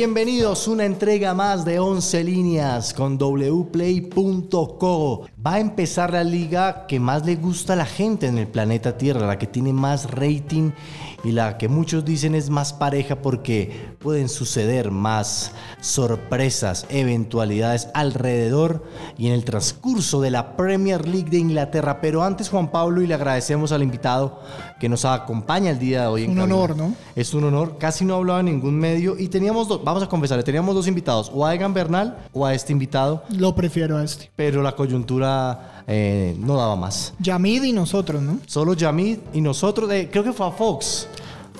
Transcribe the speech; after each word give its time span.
Bienvenidos 0.00 0.66
una 0.66 0.86
entrega 0.86 1.34
más 1.34 1.66
de 1.66 1.78
11 1.78 2.24
líneas 2.24 2.94
con 2.94 3.18
wplay.co. 3.18 3.66
Va 5.46 5.54
a 5.56 5.60
empezar 5.60 6.14
la 6.14 6.24
liga 6.24 6.86
que 6.86 6.98
más 6.98 7.26
le 7.26 7.36
gusta 7.36 7.74
a 7.74 7.76
la 7.76 7.84
gente 7.84 8.26
en 8.26 8.38
el 8.38 8.48
planeta 8.48 8.96
Tierra, 8.96 9.26
la 9.26 9.38
que 9.38 9.46
tiene 9.46 9.74
más 9.74 10.10
rating 10.10 10.70
y 11.22 11.32
la 11.32 11.58
que 11.58 11.68
muchos 11.68 12.02
dicen 12.02 12.34
es 12.34 12.48
más 12.48 12.72
pareja 12.72 13.20
porque 13.20 13.94
pueden 13.98 14.30
suceder 14.30 14.90
más 14.90 15.52
sorpresas, 15.82 16.86
eventualidades 16.88 17.88
alrededor 17.92 18.82
y 19.18 19.26
en 19.26 19.34
el 19.34 19.44
transcurso 19.44 20.22
de 20.22 20.30
la 20.30 20.56
Premier 20.56 21.06
League 21.06 21.28
de 21.28 21.36
Inglaterra. 21.36 22.00
Pero 22.00 22.22
antes, 22.22 22.48
Juan 22.48 22.70
Pablo, 22.70 23.02
y 23.02 23.06
le 23.06 23.12
agradecemos 23.12 23.70
al 23.70 23.82
invitado 23.82 24.40
que 24.80 24.88
nos 24.88 25.04
acompaña 25.04 25.70
el 25.70 25.78
día 25.78 26.00
de 26.02 26.06
hoy. 26.08 26.24
Un 26.24 26.40
honor, 26.40 26.74
¿no? 26.74 26.94
Es 27.14 27.34
un 27.34 27.44
honor. 27.44 27.76
Casi 27.78 28.04
no 28.04 28.16
hablaba 28.16 28.40
en 28.40 28.46
ningún 28.46 28.76
medio 28.76 29.16
y 29.18 29.28
teníamos 29.28 29.68
dos, 29.68 29.84
vamos 29.84 30.02
a 30.02 30.08
confesarle, 30.08 30.42
teníamos 30.42 30.74
dos 30.74 30.88
invitados, 30.88 31.30
o 31.32 31.46
a 31.46 31.54
Egan 31.54 31.74
Bernal 31.74 32.18
o 32.32 32.46
a 32.46 32.54
este 32.54 32.72
invitado. 32.72 33.22
Lo 33.28 33.54
prefiero 33.54 33.98
a 33.98 34.04
este. 34.04 34.30
Pero 34.34 34.62
la 34.62 34.72
coyuntura 34.72 35.84
eh, 35.86 36.34
no 36.38 36.56
daba 36.56 36.76
más. 36.76 37.12
Yamid 37.18 37.62
y 37.64 37.72
nosotros, 37.72 38.22
¿no? 38.22 38.38
Solo 38.46 38.72
Yamid 38.72 39.18
y 39.34 39.42
nosotros, 39.42 39.90
creo 40.10 40.24
que 40.24 40.32
fue 40.32 40.46
a 40.46 40.50
Fox. 40.50 41.06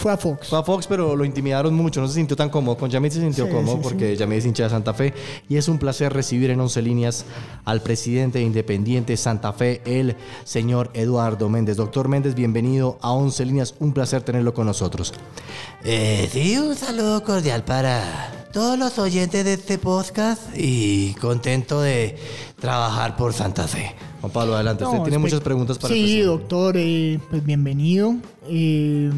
Fue 0.01 0.11
a 0.11 0.17
Fox. 0.17 0.49
Fue 0.49 0.59
a 0.59 0.63
Fox, 0.63 0.87
pero 0.87 1.15
lo 1.15 1.27
intimidaron 1.27 1.75
mucho. 1.75 2.01
No 2.01 2.09
se 2.09 2.15
sintió 2.15 2.35
tan 2.35 2.49
cómodo. 2.49 2.79
Con 2.79 2.89
Yamid 2.89 3.11
se 3.11 3.21
sintió 3.21 3.45
Sí, 3.45 3.53
cómodo 3.53 3.77
sí, 3.77 3.81
porque 3.83 4.17
Yamid 4.17 4.39
es 4.39 4.47
hincha 4.47 4.63
de 4.63 4.71
Santa 4.71 4.95
Fe. 4.95 5.13
Y 5.47 5.59
es 5.59 5.69
un 5.69 5.77
placer 5.79 6.11
recibir 6.11 6.49
en 6.49 6.59
11 6.59 6.81
líneas 6.81 7.27
al 7.67 7.83
presidente 7.83 8.39
de 8.39 8.47
Independiente 8.47 9.15
Santa 9.19 9.53
Fe, 9.53 9.83
el 9.85 10.17
señor 10.45 10.91
Eduardo 10.95 11.51
Méndez. 11.51 11.77
Doctor 11.77 12.09
Méndez, 12.09 12.35
bienvenido 12.35 12.99
a 13.03 13.13
11 13.13 13.45
líneas. 13.45 13.75
Un 13.79 13.93
placer 13.93 14.23
tenerlo 14.23 14.55
con 14.55 14.65
nosotros. 14.67 15.13
Eh, 15.85 16.31
sí, 16.33 16.57
un 16.57 16.75
saludo 16.77 17.23
cordial 17.23 17.63
para 17.65 18.49
todos 18.55 18.79
los 18.79 18.99
oyentes 18.99 19.45
de 19.45 19.53
este 19.53 19.77
podcast 19.77 20.41
y 20.57 21.13
contento 21.21 21.83
de 21.83 22.17
trabajar 22.59 23.19
por 23.19 23.35
Santa 23.35 23.69
Fe. 23.69 23.95
Juan 24.23 24.33
Pablo, 24.33 24.55
adelante. 24.55 24.85
No, 24.85 24.93
Usted 24.93 25.03
tiene 25.03 25.19
muchas 25.19 25.41
preguntas 25.41 25.79
para 25.79 25.93
Sí, 25.93 26.21
doctor, 26.21 26.77
eh, 26.79 27.19
pues 27.31 27.45
bienvenido. 27.45 28.15
Eh, 28.49 29.11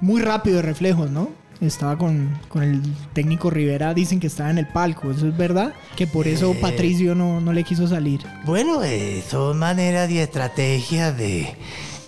muy 0.00 0.22
rápido 0.22 0.56
de 0.56 0.62
reflejos, 0.62 1.10
¿no? 1.10 1.30
Estaba 1.60 1.98
con, 1.98 2.38
con 2.48 2.62
el 2.62 2.80
técnico 3.12 3.50
Rivera, 3.50 3.92
dicen 3.92 4.18
que 4.18 4.28
estaba 4.28 4.50
en 4.50 4.56
el 4.56 4.66
palco, 4.66 5.10
¿eso 5.10 5.28
es 5.28 5.36
verdad? 5.36 5.74
Que 5.94 6.06
por 6.06 6.26
eso 6.26 6.52
Eh. 6.52 6.58
Patricio 6.58 7.14
no, 7.14 7.40
no 7.42 7.52
le 7.52 7.64
quiso 7.64 7.86
salir. 7.86 8.22
Bueno, 8.46 8.82
eh, 8.82 9.22
son 9.28 9.58
maneras 9.58 10.10
y 10.10 10.18
estrategias 10.18 11.16
de, 11.18 11.54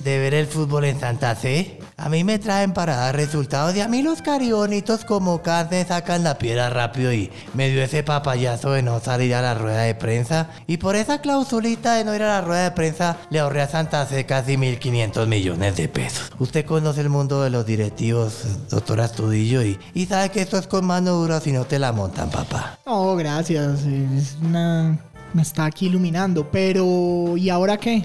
de 0.04 0.18
ver 0.18 0.34
el 0.34 0.46
fútbol 0.46 0.84
en 0.84 0.98
Santa 0.98 1.34
Fe. 1.34 1.78
A 1.96 2.08
mí 2.08 2.24
me 2.24 2.38
traen 2.38 2.72
para 2.72 2.96
dar 2.96 3.14
resultados 3.14 3.76
y 3.76 3.80
a 3.80 3.88
mí 3.88 4.02
los 4.02 4.22
carionitos 4.22 5.04
como 5.04 5.42
carne 5.42 5.84
sacan 5.84 6.24
la 6.24 6.38
piedra 6.38 6.70
rápido 6.70 7.12
y 7.12 7.30
me 7.54 7.70
dio 7.70 7.82
ese 7.82 8.02
papayazo 8.02 8.72
de 8.72 8.82
no 8.82 9.00
salir 9.00 9.34
a 9.34 9.42
la 9.42 9.54
rueda 9.54 9.82
de 9.82 9.94
prensa. 9.94 10.50
Y 10.66 10.78
por 10.78 10.96
esa 10.96 11.20
clausulita 11.20 11.94
de 11.94 12.04
no 12.04 12.14
ir 12.14 12.22
a 12.22 12.28
la 12.28 12.40
rueda 12.40 12.64
de 12.64 12.70
prensa 12.72 13.18
le 13.30 13.38
ahorré 13.38 13.62
a 13.62 13.68
Santa 13.68 14.04
Fe 14.06 14.26
casi 14.26 14.56
1.500 14.56 15.26
millones 15.26 15.76
de 15.76 15.88
pesos. 15.88 16.32
Usted 16.38 16.64
conoce 16.64 17.02
el 17.02 17.08
mundo 17.08 17.42
de 17.42 17.50
los 17.50 17.64
directivos, 17.66 18.68
doctor 18.70 19.00
Astudillo, 19.00 19.62
y, 19.62 19.78
y 19.94 20.06
sabe 20.06 20.30
que 20.30 20.40
esto 20.40 20.58
es 20.58 20.66
con 20.66 20.84
mano 20.84 21.12
dura 21.12 21.40
si 21.40 21.52
no 21.52 21.64
te 21.64 21.78
la 21.78 21.92
montan, 21.92 22.30
papá. 22.30 22.78
No, 22.86 23.14
gracias. 23.16 23.82
Es. 23.82 24.36
Me 25.34 25.42
está 25.42 25.64
aquí 25.64 25.86
iluminando. 25.86 26.50
Pero, 26.50 27.36
¿y 27.36 27.48
ahora 27.48 27.78
qué? 27.78 28.04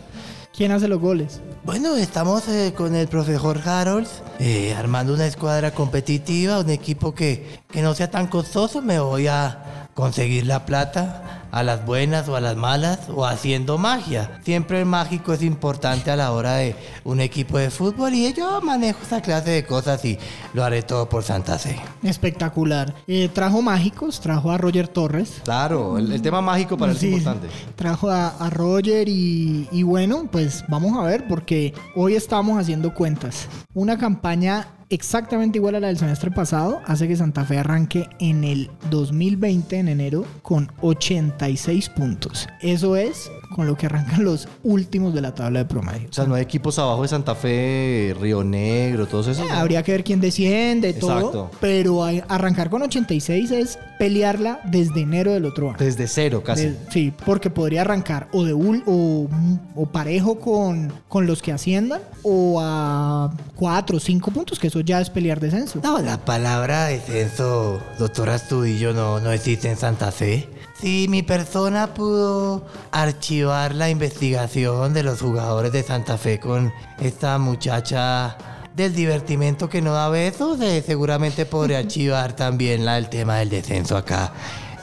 ¿Quién 0.57 0.71
hace 0.71 0.87
los 0.87 0.99
goles? 0.99 1.39
Bueno, 1.65 1.95
estamos 1.97 2.47
eh, 2.47 2.73
con 2.75 2.95
el 2.95 3.07
profesor 3.07 3.59
Harold 3.63 4.07
eh, 4.39 4.73
armando 4.73 5.13
una 5.13 5.27
escuadra 5.27 5.69
competitiva, 5.69 6.59
un 6.59 6.71
equipo 6.71 7.13
que, 7.13 7.59
que 7.69 7.83
no 7.83 7.93
sea 7.93 8.09
tan 8.09 8.25
costoso. 8.25 8.81
Me 8.81 8.99
voy 8.99 9.27
a 9.27 9.87
conseguir 9.93 10.47
la 10.47 10.65
plata 10.65 11.36
a 11.51 11.63
las 11.63 11.85
buenas 11.85 12.27
o 12.29 12.35
a 12.35 12.41
las 12.41 12.55
malas 12.55 12.99
o 13.13 13.25
haciendo 13.25 13.77
magia. 13.77 14.39
Siempre 14.43 14.79
el 14.79 14.85
mágico 14.85 15.33
es 15.33 15.41
importante 15.43 16.11
a 16.11 16.15
la 16.15 16.31
hora 16.31 16.55
de 16.55 16.75
un 17.03 17.19
equipo 17.21 17.57
de 17.57 17.69
fútbol 17.69 18.13
y 18.13 18.33
yo 18.33 18.61
manejo 18.61 18.99
esa 19.03 19.21
clase 19.21 19.51
de 19.51 19.65
cosas 19.65 20.03
y 20.05 20.17
lo 20.53 20.63
haré 20.63 20.81
todo 20.83 21.07
por 21.09 21.23
Santa 21.23 21.57
Fe. 21.57 21.77
Espectacular. 22.03 22.93
Eh, 23.07 23.29
trajo 23.33 23.61
mágicos, 23.61 24.19
trajo 24.19 24.51
a 24.51 24.57
Roger 24.57 24.87
Torres. 24.87 25.41
Claro, 25.43 25.97
el, 25.97 26.11
el 26.11 26.21
tema 26.21 26.41
mágico 26.41 26.77
para 26.77 26.91
él 26.91 26.97
Sí, 26.97 27.07
es 27.07 27.13
importante. 27.19 27.47
Trajo 27.75 28.09
a, 28.09 28.27
a 28.29 28.49
Roger 28.49 29.07
y, 29.07 29.67
y 29.71 29.83
bueno, 29.83 30.27
pues 30.31 30.63
vamos 30.67 30.97
a 30.97 31.03
ver 31.03 31.27
porque 31.27 31.73
hoy 31.95 32.15
estamos 32.15 32.59
haciendo 32.59 32.93
cuentas. 32.93 33.47
Una 33.73 33.97
campaña 33.97 34.67
exactamente 34.89 35.57
igual 35.57 35.75
a 35.75 35.79
la 35.79 35.87
del 35.87 35.97
semestre 35.97 36.31
pasado 36.31 36.81
hace 36.85 37.07
que 37.07 37.15
Santa 37.15 37.45
Fe 37.45 37.57
arranque 37.57 38.07
en 38.19 38.43
el 38.43 38.69
2020, 38.89 39.77
en 39.77 39.87
enero, 39.87 40.25
con 40.41 40.71
86 40.81 41.89
puntos. 41.89 42.47
Eso 42.61 42.95
es 42.95 43.29
con 43.55 43.67
lo 43.67 43.75
que 43.75 43.87
arrancan 43.87 44.23
los 44.23 44.47
últimos 44.63 45.13
de 45.13 45.21
la 45.21 45.33
tabla 45.33 45.59
de 45.59 45.65
promedio. 45.65 46.09
O 46.09 46.13
sea, 46.13 46.25
no 46.25 46.35
hay 46.35 46.43
equipos 46.43 46.79
abajo 46.79 47.01
de 47.01 47.07
Santa 47.07 47.35
Fe, 47.35 48.15
Río 48.19 48.43
Negro, 48.43 49.07
todos 49.07 49.27
esos. 49.27 49.45
Eh, 49.45 49.51
habría 49.51 49.83
que 49.83 49.91
ver 49.91 50.03
quién 50.03 50.21
desciende, 50.21 50.93
todo. 50.93 51.17
Exacto. 51.17 51.51
Pero 51.59 52.03
arrancar 52.03 52.69
con 52.69 52.81
86 52.81 53.51
es 53.51 53.79
pelearla 53.97 54.59
desde 54.65 55.01
enero 55.01 55.33
del 55.33 55.45
otro 55.45 55.69
año. 55.69 55.77
Desde 55.79 56.07
cero 56.07 56.43
casi. 56.43 56.65
De- 56.65 56.77
sí, 56.91 57.13
porque 57.25 57.49
podría 57.49 57.81
arrancar 57.81 58.27
o 58.31 58.43
de 58.43 58.53
ul- 58.55 58.83
o, 58.85 59.27
o 59.75 59.85
parejo 59.87 60.39
con, 60.39 60.91
con 61.07 61.25
los 61.27 61.41
que 61.41 61.51
asciendan 61.51 62.01
o 62.23 62.59
a 62.61 63.31
4 63.55 63.97
o 63.97 63.99
5 63.99 64.31
puntos, 64.31 64.59
que 64.59 64.67
eso 64.67 64.79
ya 64.81 65.01
es 65.01 65.09
pelear 65.09 65.39
descenso. 65.39 65.79
No, 65.83 65.99
la 65.99 66.17
palabra 66.17 66.85
descenso, 66.85 67.79
doctor 67.99 68.29
Astudillo, 68.29 68.93
no, 68.93 69.19
no 69.19 69.31
existe 69.31 69.69
en 69.69 69.77
Santa 69.77 70.11
Fe. 70.11 70.49
Si 70.79 71.07
mi 71.09 71.23
persona 71.23 71.93
pudo 71.95 72.65
archivar 72.91 73.73
la 73.73 73.89
investigación 73.89 74.93
de 74.93 75.01
los 75.03 75.21
jugadores 75.21 75.71
de 75.71 75.81
Santa 75.81 76.17
Fe 76.19 76.39
con 76.39 76.71
esta 76.99 77.39
muchacha 77.39 78.37
del 78.77 78.93
divertimento 78.93 79.69
que 79.69 79.81
no 79.81 79.91
da 79.91 80.07
besos, 80.07 80.61
eh, 80.61 80.83
seguramente 80.85 81.47
podré 81.47 81.75
archivar 81.83 82.35
también 82.35 82.85
la, 82.85 82.99
el 82.99 83.09
tema 83.09 83.37
del 83.37 83.49
descenso 83.49 83.97
acá 83.97 84.31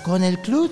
con 0.02 0.24
el 0.24 0.40
club. 0.40 0.70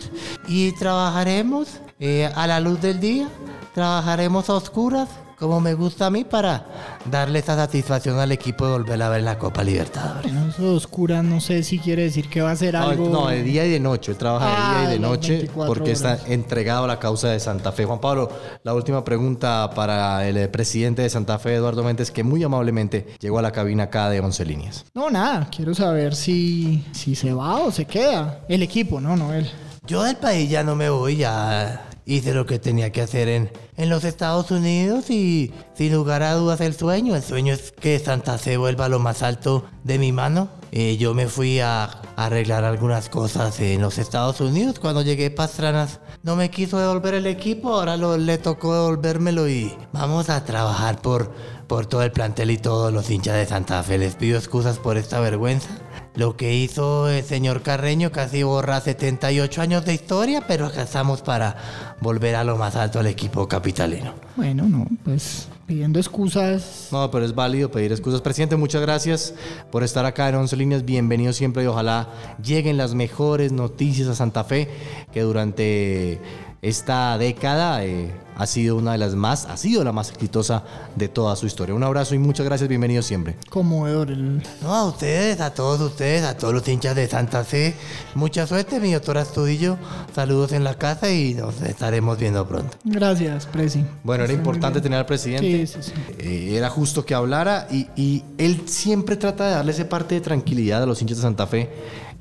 Y 0.49 0.73
trabajaremos 0.73 1.81
eh, 2.01 2.31
a 2.35 2.49
la 2.49 2.59
luz 2.59 2.81
del 2.81 2.99
día, 2.99 3.29
trabajaremos 3.75 4.51
a 4.51 4.55
oscuras, 4.55 5.09
como 5.43 5.61
me 5.61 5.75
gusta 5.75 6.07
a 6.07 6.11
mí, 6.11 6.23
para 6.23 6.65
darle 7.11 7.41
esa 7.41 7.57
satisfacción 7.57 8.21
al 8.21 8.31
equipo 8.31 8.65
de 8.65 8.73
volver 8.75 9.03
a 9.03 9.09
ver 9.09 9.25
la 9.25 9.41
Copa 9.41 9.65
Libertadores. 9.65 10.23
Bueno, 10.33 10.49
eso 10.49 10.73
oscura, 10.73 11.21
no 11.21 11.41
sé 11.41 11.65
si 11.65 11.81
quiere 11.81 12.05
decir 12.05 12.29
que 12.31 12.41
va 12.41 12.53
a 12.53 12.57
ser 12.57 12.77
algo. 12.77 13.09
no, 13.09 13.27
de 13.27 13.43
día 13.43 13.67
y 13.67 13.71
de 13.71 13.81
noche. 13.81 14.13
Él 14.13 14.19
trabaja 14.19 14.47
de 14.47 14.79
día 14.79 14.89
y 14.89 14.93
de 14.93 14.99
noche 15.01 15.33
24 15.39 15.75
porque 15.75 15.91
está 15.91 16.17
entregado 16.29 16.85
a 16.85 16.87
la 16.87 17.01
causa 17.01 17.29
de 17.31 17.41
Santa 17.41 17.73
Fe. 17.73 17.87
Juan 17.87 17.99
Pablo, 17.99 18.31
la 18.63 18.73
última 18.73 19.03
pregunta 19.03 19.69
para 19.75 20.29
el 20.29 20.37
eh, 20.37 20.47
presidente 20.47 21.03
de 21.03 21.11
Santa 21.11 21.41
Fe, 21.41 21.57
Eduardo 21.57 21.83
Méndez, 21.83 22.13
que 22.13 22.23
muy 22.23 22.45
amablemente 22.45 23.09
llegó 23.19 23.41
a 23.41 23.43
la 23.43 23.51
cabina 23.51 23.85
acá 23.85 24.11
de 24.11 24.21
11 24.21 24.45
líneas. 24.45 24.85
No, 24.95 25.11
nada, 25.11 25.49
quiero 25.51 25.75
saber 25.75 26.15
si, 26.15 26.85
si 26.93 27.17
se 27.17 27.35
va 27.35 27.57
o 27.57 27.73
se 27.73 27.85
queda. 27.85 28.45
El 28.49 28.63
equipo, 28.63 29.01
no, 29.01 29.17
no 29.17 29.33
él. 29.33 29.51
Yo 29.89 30.05
del 30.05 30.15
país 30.15 30.49
ya 30.49 30.63
no 30.63 30.77
me 30.77 30.89
voy, 30.89 31.17
ya 31.17 31.89
hice 32.05 32.35
lo 32.35 32.47
que 32.47 32.59
tenía 32.59 32.91
que 32.91 33.01
hacer 33.03 33.29
en, 33.29 33.51
en 33.77 33.89
los 33.89 34.05
Estados 34.05 34.51
Unidos 34.51 35.11
y 35.11 35.53
sin 35.75 35.93
lugar 35.93 36.23
a 36.23 36.35
dudas 36.35 36.61
el 36.61 36.75
sueño. 36.75 37.15
El 37.17 37.23
sueño 37.23 37.55
es 37.55 37.73
que 37.73 37.99
Santa 37.99 38.39
Fe 38.39 38.57
vuelva 38.57 38.89
lo 38.89 38.99
más 38.99 39.23
alto 39.23 39.65
de 39.85 39.99
mi 39.99 40.13
mano. 40.13 40.49
Eh, 40.73 40.97
yo 40.97 41.13
me 41.15 41.29
fui 41.29 41.61
a, 41.61 41.85
a 41.85 42.01
arreglar 42.17 42.65
algunas 42.65 43.09
cosas 43.09 43.61
en 43.61 43.81
los 43.83 43.99
Estados 43.99 44.41
Unidos. 44.41 44.79
Cuando 44.79 45.03
llegué 45.03 45.31
Pastranas 45.31 46.01
no 46.23 46.35
me 46.35 46.51
quiso 46.51 46.79
devolver 46.79 47.15
el 47.15 47.27
equipo, 47.27 47.75
ahora 47.75 47.97
lo- 47.97 48.17
le 48.17 48.39
tocó 48.39 48.75
devolvérmelo 48.75 49.49
y 49.49 49.77
vamos 49.93 50.31
a 50.31 50.45
trabajar 50.45 51.03
por, 51.03 51.33
por 51.67 51.87
todo 51.87 52.03
el 52.03 52.13
plantel 52.13 52.51
y 52.51 52.57
todos 52.59 52.93
los 52.93 53.11
hinchas 53.11 53.35
de 53.37 53.47
Santa 53.47 53.83
Fe. 53.83 53.99
Les 53.99 54.15
pido 54.15 54.39
excusas 54.39 54.79
por 54.79 54.97
esta 54.97 55.21
vergüenza. 55.21 55.69
Lo 56.15 56.37
que 56.37 56.55
hizo 56.55 57.09
el 57.09 57.25
señor 57.25 57.63
Carreño 57.63 58.13
casi 58.13 58.43
borra 58.43 58.81
78 58.81 59.63
años 59.63 59.85
de 59.87 59.95
historia, 59.95 60.45
pero 60.47 60.67
acá 60.67 60.83
estamos 60.83 61.23
para 61.23 61.57
volver 62.01 62.35
a 62.37 62.45
lo 62.45 62.59
más 62.59 62.77
alto 62.77 63.01
al 63.01 63.07
equipo 63.07 63.49
capitalino. 63.49 64.13
Bueno, 64.37 64.69
no, 64.69 64.87
pues 65.05 65.49
pidiendo 65.67 65.99
excusas. 65.99 66.89
No, 66.93 67.11
pero 67.11 67.25
es 67.25 67.35
válido 67.35 67.71
pedir 67.71 67.93
excusas. 67.93 68.21
Presidente, 68.21 68.57
muchas 68.57 68.83
gracias 68.83 69.33
por 69.71 69.85
estar 69.85 70.05
acá 70.05 70.29
en 70.29 70.35
11 70.35 70.55
líneas. 70.57 70.85
Bienvenido 70.85 71.33
siempre 71.33 71.65
y 71.65 71.67
ojalá 71.67 72.11
lleguen 72.45 72.77
las 72.77 72.95
mejores 72.95 73.51
noticias 73.51 74.07
a 74.09 74.15
Santa 74.15 74.45
Fe, 74.45 74.69
que 75.13 75.23
durante 75.23 76.21
esta 76.63 77.19
década 77.19 77.85
eh, 77.85 78.13
ha 78.37 78.47
sido 78.47 78.77
una 78.77 78.93
de 78.93 78.99
las 78.99 79.17
más, 79.17 79.47
ha 79.47 79.57
sido 79.57 79.83
la 79.83 79.91
más 79.91 80.11
exitosa 80.11 80.63
de 80.95 81.09
toda 81.09 81.35
su 81.35 81.47
historia. 81.47 81.75
Un 81.75 81.83
abrazo 81.83 82.15
y 82.15 82.19
muchas 82.19 82.47
gracias. 82.47 82.69
Bienvenido 82.69 83.03
siempre. 83.03 83.35
Conmovedor 83.51 84.13
el, 84.13 84.41
No, 84.63 84.73
a 84.73 84.85
ustedes, 84.85 85.41
a 85.41 85.53
todos 85.53 85.81
ustedes, 85.81 86.23
a 86.23 86.37
todos 86.37 86.55
los 86.55 86.67
hinchas 86.69 86.95
de 86.95 87.09
Santa 87.09 87.43
Fe. 87.43 87.75
Mucha 88.15 88.47
suerte, 88.47 88.79
mi 88.79 88.93
doctor 88.93 89.19
Astudillo. 89.19 89.77
Saludos 90.15 90.53
en 90.53 90.63
la 90.63 90.75
casa 90.75 91.11
y 91.11 91.35
nos 91.35 91.61
estaremos 91.63 92.17
viendo 92.17 92.47
pronto. 92.47 92.77
Gracias, 92.85 93.47
Presi. 93.47 93.85
Bueno, 94.05 94.23
era 94.23 94.33
importante 94.33 94.81
tener 94.81 95.01
al 95.01 95.07
presidente. 95.07 95.67
Sí, 95.67 95.83
sí, 95.83 95.91
sí. 95.91 95.93
Eh, 96.21 96.55
era 96.57 96.71
justo 96.71 97.05
que 97.05 97.15
hablará 97.15 97.67
y, 97.73 97.89
y 97.97 98.23
él 98.39 98.63
siempre 98.67 99.17
trata 99.17 99.49
de 99.49 99.55
darle 99.55 99.73
esa 99.73 99.89
parte 99.89 100.15
de 100.15 100.21
tranquilidad 100.21 100.85
a 100.85 100.87
los 100.87 101.03
hinchas 101.03 101.19
de 101.19 101.23
Santa 101.23 101.49
Fe 101.49 101.69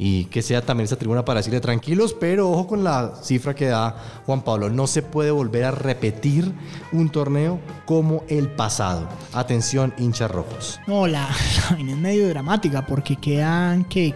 y 0.03 0.25
que 0.25 0.41
sea 0.41 0.63
también 0.63 0.85
esa 0.85 0.95
tribuna 0.95 1.23
para 1.23 1.41
decirle 1.41 1.61
tranquilos, 1.61 2.15
pero 2.19 2.49
ojo 2.49 2.65
con 2.65 2.83
la 2.83 3.13
cifra 3.21 3.53
que 3.53 3.67
da 3.67 3.95
Juan 4.25 4.41
Pablo. 4.41 4.67
No 4.71 4.87
se 4.87 5.03
puede 5.03 5.29
volver 5.29 5.63
a 5.65 5.69
repetir 5.69 6.51
un 6.91 7.09
torneo 7.11 7.59
como 7.85 8.23
el 8.27 8.47
pasado. 8.49 9.07
Atención, 9.31 9.93
hinchas 9.99 10.31
rojos. 10.31 10.79
No, 10.87 11.05
la, 11.05 11.29
la 11.69 11.77
es 11.91 11.97
medio 11.97 12.27
dramática 12.29 12.83
porque 12.87 13.15
quedan 13.17 13.83
que 13.85 14.15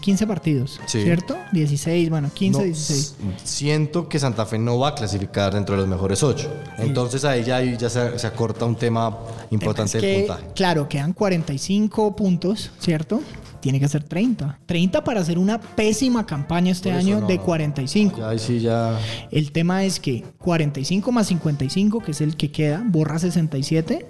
15 0.00 0.26
partidos, 0.26 0.78
Sí. 0.84 1.02
¿cierto? 1.02 1.38
16, 1.52 2.10
bueno, 2.10 2.30
15, 2.34 2.58
No, 2.58 2.64
16. 2.66 3.00
s- 3.00 3.14
Siento 3.42 4.08
que 4.10 4.18
Santa 4.18 4.44
Fe 4.44 4.58
no 4.58 4.78
va 4.78 4.88
a 4.88 4.94
clasificar 4.94 5.54
dentro 5.54 5.76
de 5.76 5.80
los 5.80 5.88
mejores 5.88 6.22
ocho. 6.22 6.52
Entonces 6.76 7.24
ahí 7.24 7.42
ya, 7.42 7.62
ya 7.62 7.88
se, 7.88 8.18
se 8.18 8.26
acorta 8.26 8.66
un 8.66 8.76
tema 8.76 9.16
importante 9.54 9.98
Es 9.98 10.02
que, 10.02 10.18
puntaje. 10.26 10.46
claro, 10.54 10.88
quedan 10.88 11.12
45 11.12 12.16
puntos, 12.16 12.70
¿cierto? 12.78 13.20
Tiene 13.60 13.78
que 13.78 13.88
ser 13.88 14.02
30. 14.02 14.58
30 14.66 15.04
para 15.04 15.20
hacer 15.20 15.38
una 15.38 15.60
pésima 15.60 16.26
campaña 16.26 16.72
este 16.72 16.90
año 16.90 17.20
no, 17.20 17.26
de 17.28 17.36
no. 17.36 17.42
45. 17.42 18.18
Ya, 18.18 18.28
ahí 18.30 18.38
sí 18.38 18.60
ya. 18.60 18.98
El 19.30 19.52
tema 19.52 19.84
es 19.84 20.00
que 20.00 20.24
45 20.38 21.12
más 21.12 21.28
55, 21.28 22.00
que 22.00 22.10
es 22.10 22.20
el 22.20 22.36
que 22.36 22.50
queda, 22.50 22.82
borra 22.84 23.18
67, 23.20 24.06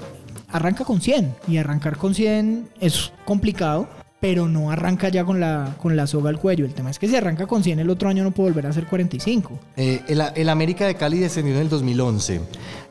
arranca 0.48 0.84
con 0.84 1.00
100. 1.00 1.34
Y 1.48 1.58
arrancar 1.58 1.98
con 1.98 2.14
100 2.14 2.68
es 2.80 3.12
complicado, 3.26 3.88
pero 4.22 4.46
no 4.46 4.70
arranca 4.70 5.08
ya 5.08 5.24
con 5.24 5.40
la, 5.40 5.74
con 5.82 5.96
la 5.96 6.06
soga 6.06 6.30
al 6.30 6.38
cuello. 6.38 6.64
El 6.64 6.74
tema 6.74 6.90
es 6.90 7.00
que 7.00 7.08
si 7.08 7.16
arranca 7.16 7.48
con 7.48 7.64
100 7.64 7.80
el 7.80 7.90
otro 7.90 8.08
año 8.08 8.22
no 8.22 8.30
puede 8.30 8.50
volver 8.50 8.66
a 8.68 8.72
ser 8.72 8.86
45. 8.86 9.58
Eh, 9.76 10.00
el, 10.06 10.22
el 10.36 10.48
América 10.48 10.86
de 10.86 10.94
Cali 10.94 11.18
descendió 11.18 11.56
en 11.56 11.60
el 11.62 11.68
2011. 11.68 12.40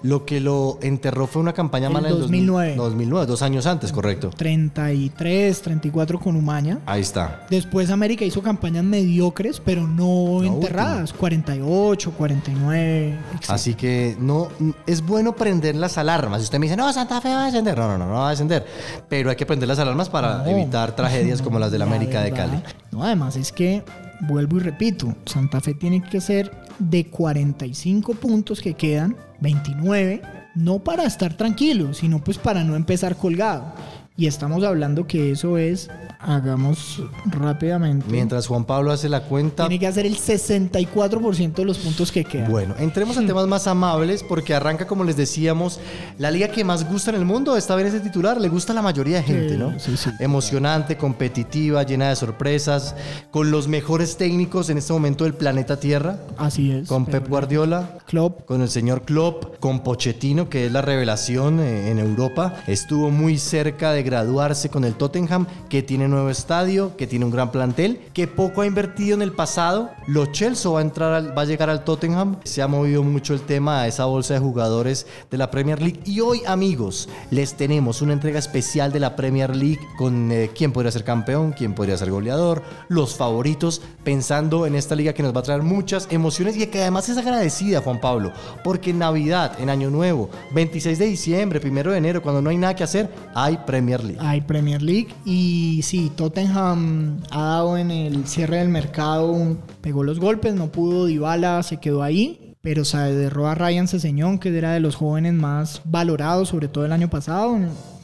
Lo 0.03 0.25
que 0.25 0.41
lo 0.41 0.77
enterró 0.81 1.27
fue 1.27 1.41
una 1.41 1.53
campaña 1.53 1.87
El 1.87 1.93
mala 1.93 2.09
en 2.09 2.15
el 2.15 2.19
2009. 2.21 2.75
2009, 2.75 3.25
dos 3.27 3.41
años 3.43 3.65
antes, 3.65 3.93
correcto. 3.93 4.29
33, 4.35 5.61
34 5.61 6.19
con 6.19 6.35
Umaña. 6.35 6.79
Ahí 6.85 7.01
está. 7.01 7.45
Después 7.49 7.89
América 7.91 8.25
hizo 8.25 8.41
campañas 8.41 8.83
mediocres, 8.83 9.61
pero 9.63 9.87
no 9.87 10.39
La 10.41 10.47
enterradas. 10.47 11.13
48, 11.13 12.11
49. 12.11 13.17
etc. 13.35 13.49
Así 13.49 13.73
que 13.75 14.17
no 14.19 14.49
es 14.85 15.01
bueno 15.01 15.33
prender 15.33 15.75
las 15.75 15.97
alarmas. 15.97 16.41
Si 16.41 16.45
usted 16.45 16.59
me 16.59 16.65
dice, 16.65 16.75
no, 16.75 16.91
Santa 16.91 17.21
Fe 17.21 17.29
va 17.29 17.43
a 17.43 17.45
descender. 17.45 17.77
No, 17.77 17.87
no, 17.87 17.97
no, 17.97 18.07
no 18.07 18.13
va 18.15 18.27
a 18.27 18.31
descender. 18.31 18.65
Pero 19.07 19.29
hay 19.29 19.35
que 19.37 19.45
prender 19.45 19.69
las 19.69 19.79
alarmas 19.79 20.09
para 20.09 20.39
No. 20.39 20.45
evitar 20.49 20.93
tragedias 20.95 21.20
como 21.41 21.59
las 21.59 21.71
del 21.71 21.79
La 21.79 21.85
América 21.85 22.21
de 22.21 22.31
Cali. 22.31 22.61
No, 22.91 23.03
además 23.03 23.35
es 23.35 23.51
que, 23.51 23.83
vuelvo 24.21 24.57
y 24.57 24.59
repito, 24.61 25.15
Santa 25.25 25.61
Fe 25.61 25.73
tiene 25.73 26.01
que 26.01 26.19
ser 26.19 26.51
de 26.79 27.05
45 27.05 28.15
puntos 28.15 28.59
que 28.61 28.73
quedan, 28.73 29.15
29, 29.39 30.21
no 30.55 30.79
para 30.79 31.03
estar 31.03 31.35
tranquilo, 31.35 31.93
sino 31.93 32.23
pues 32.23 32.37
para 32.37 32.63
no 32.63 32.75
empezar 32.75 33.15
colgado. 33.15 33.73
Y 34.21 34.27
estamos 34.27 34.63
hablando 34.63 35.07
que 35.07 35.31
eso 35.31 35.57
es, 35.57 35.89
hagamos 36.19 37.01
rápidamente, 37.25 38.05
Mientras 38.07 38.45
Juan 38.45 38.65
Pablo 38.65 38.91
hace 38.91 39.09
la 39.09 39.23
cuenta. 39.23 39.63
tiene 39.67 39.79
que 39.79 39.87
hacer 39.87 40.05
el 40.05 40.15
64% 40.15 41.53
de 41.53 41.65
los 41.65 41.79
puntos 41.79 42.11
que 42.11 42.23
quedan. 42.23 42.51
Bueno, 42.51 42.75
entremos 42.77 43.17
a 43.17 43.25
temas 43.25 43.47
más 43.47 43.65
amables 43.65 44.21
porque 44.21 44.53
arranca, 44.53 44.85
como 44.85 45.03
les 45.03 45.17
decíamos, 45.17 45.79
la 46.19 46.29
liga 46.29 46.49
que 46.49 46.63
más 46.63 46.87
gusta 46.87 47.09
en 47.09 47.15
el 47.15 47.25
mundo. 47.25 47.57
Está 47.57 47.75
bien 47.75 47.87
ese 47.87 47.99
titular, 47.99 48.39
le 48.39 48.47
gusta 48.47 48.73
a 48.73 48.75
la 48.75 48.83
mayoría 48.83 49.17
de 49.17 49.23
gente, 49.23 49.49
Sí, 49.53 49.57
¿no? 49.57 49.79
sí, 49.79 49.97
sí. 49.97 50.11
Emocionante, 50.19 50.97
competitiva, 50.97 51.81
llena 51.81 52.09
de 52.09 52.15
sorpresas, 52.15 52.93
con 53.31 53.49
los 53.49 53.67
mejores 53.67 54.17
técnicos 54.17 54.69
en 54.69 54.77
este 54.77 54.93
momento 54.93 55.23
del 55.23 55.33
planeta 55.33 55.79
Tierra, 55.79 56.19
Así 56.37 56.71
es. 56.71 56.87
con 56.87 57.07
Pep 57.07 57.27
Guardiola, 57.27 57.97
Klopp, 58.05 58.45
con 58.45 58.61
el 58.61 58.69
señor 58.69 59.01
Klopp, 59.01 59.57
con 59.59 59.79
Pochettino, 59.79 60.47
que 60.47 60.67
es 60.67 60.71
la 60.71 60.83
revelación 60.83 61.59
eh, 61.59 61.89
en 61.89 61.97
Europa. 61.97 62.53
Estuvo 62.67 63.09
muy 63.09 63.39
cerca 63.39 63.91
de 63.93 64.10
graduarse 64.11 64.69
con 64.69 64.83
el 64.83 64.95
Tottenham, 64.95 65.47
que 65.69 65.81
tiene 65.81 66.07
nuevo 66.09 66.29
estadio, 66.29 66.95
que 66.97 67.07
tiene 67.07 67.23
un 67.25 67.31
gran 67.31 67.49
plantel, 67.51 67.99
que 68.13 68.27
poco 68.27 68.61
ha 68.61 68.65
invertido 68.65 69.15
en 69.15 69.21
el 69.21 69.31
pasado. 69.31 69.89
Lo 70.07 70.25
Chelsea 70.25 70.69
va 70.69 70.79
a 70.79 70.81
entrar, 70.81 71.13
al- 71.13 71.37
va 71.37 71.43
a 71.43 71.45
llegar 71.45 71.69
al 71.69 71.83
Tottenham. 71.85 72.37
Se 72.43 72.61
ha 72.61 72.67
movido 72.67 73.03
mucho 73.03 73.33
el 73.33 73.41
tema 73.41 73.81
a 73.81 73.87
esa 73.87 74.03
bolsa 74.05 74.33
de 74.33 74.41
jugadores 74.41 75.07
de 75.31 75.37
la 75.37 75.49
Premier 75.49 75.81
League. 75.81 76.01
Y 76.05 76.19
hoy, 76.19 76.41
amigos, 76.45 77.07
les 77.29 77.53
tenemos 77.55 78.01
una 78.01 78.11
entrega 78.13 78.37
especial 78.37 78.91
de 78.91 78.99
la 78.99 79.15
Premier 79.15 79.55
League 79.55 79.79
con 79.97 80.31
eh, 80.31 80.51
quién 80.53 80.71
podría 80.73 80.91
ser 80.91 81.03
campeón, 81.05 81.53
quién 81.57 81.73
podría 81.73 81.97
ser 81.97 82.11
goleador, 82.11 82.61
los 82.89 83.15
favoritos, 83.15 83.81
pensando 84.03 84.65
en 84.65 84.75
esta 84.75 84.95
liga 84.95 85.13
que 85.13 85.23
nos 85.23 85.33
va 85.33 85.39
a 85.39 85.43
traer 85.43 85.61
muchas 85.63 86.07
emociones 86.11 86.57
y 86.57 86.67
que 86.67 86.81
además 86.81 87.07
es 87.07 87.17
agradecida, 87.17 87.81
Juan 87.81 88.01
Pablo, 88.01 88.31
porque 88.63 88.89
en 88.89 88.99
Navidad, 88.99 89.53
en 89.59 89.69
Año 89.69 89.89
Nuevo, 89.89 90.29
26 90.53 90.99
de 90.99 91.05
diciembre, 91.05 91.61
1 91.63 91.91
de 91.91 91.97
enero, 91.97 92.21
cuando 92.21 92.41
no 92.41 92.49
hay 92.49 92.57
nada 92.57 92.75
que 92.75 92.83
hacer, 92.83 93.09
hay 93.33 93.57
Premier 93.65 93.90
League. 93.99 94.19
Hay 94.21 94.41
Premier 94.41 94.81
League 94.81 95.09
y 95.25 95.81
sí, 95.83 96.11
Tottenham 96.15 97.19
ha 97.29 97.41
dado 97.41 97.77
en 97.77 97.91
el 97.91 98.25
cierre 98.27 98.57
del 98.57 98.69
mercado, 98.69 99.57
pegó 99.81 100.03
los 100.03 100.19
golpes, 100.19 100.53
no 100.55 100.71
pudo, 100.71 101.07
Dybala 101.07 101.61
se 101.63 101.77
quedó 101.77 102.01
ahí, 102.01 102.55
pero 102.61 102.85
se 102.85 102.97
derró 102.97 103.47
a 103.47 103.55
Ryan 103.55 103.87
Seseñón, 103.87 104.39
que 104.39 104.55
era 104.55 104.71
de 104.71 104.79
los 104.79 104.95
jóvenes 104.95 105.33
más 105.33 105.81
valorados, 105.83 106.49
sobre 106.49 106.67
todo 106.67 106.85
el 106.85 106.91
año 106.91 107.09
pasado. 107.09 107.59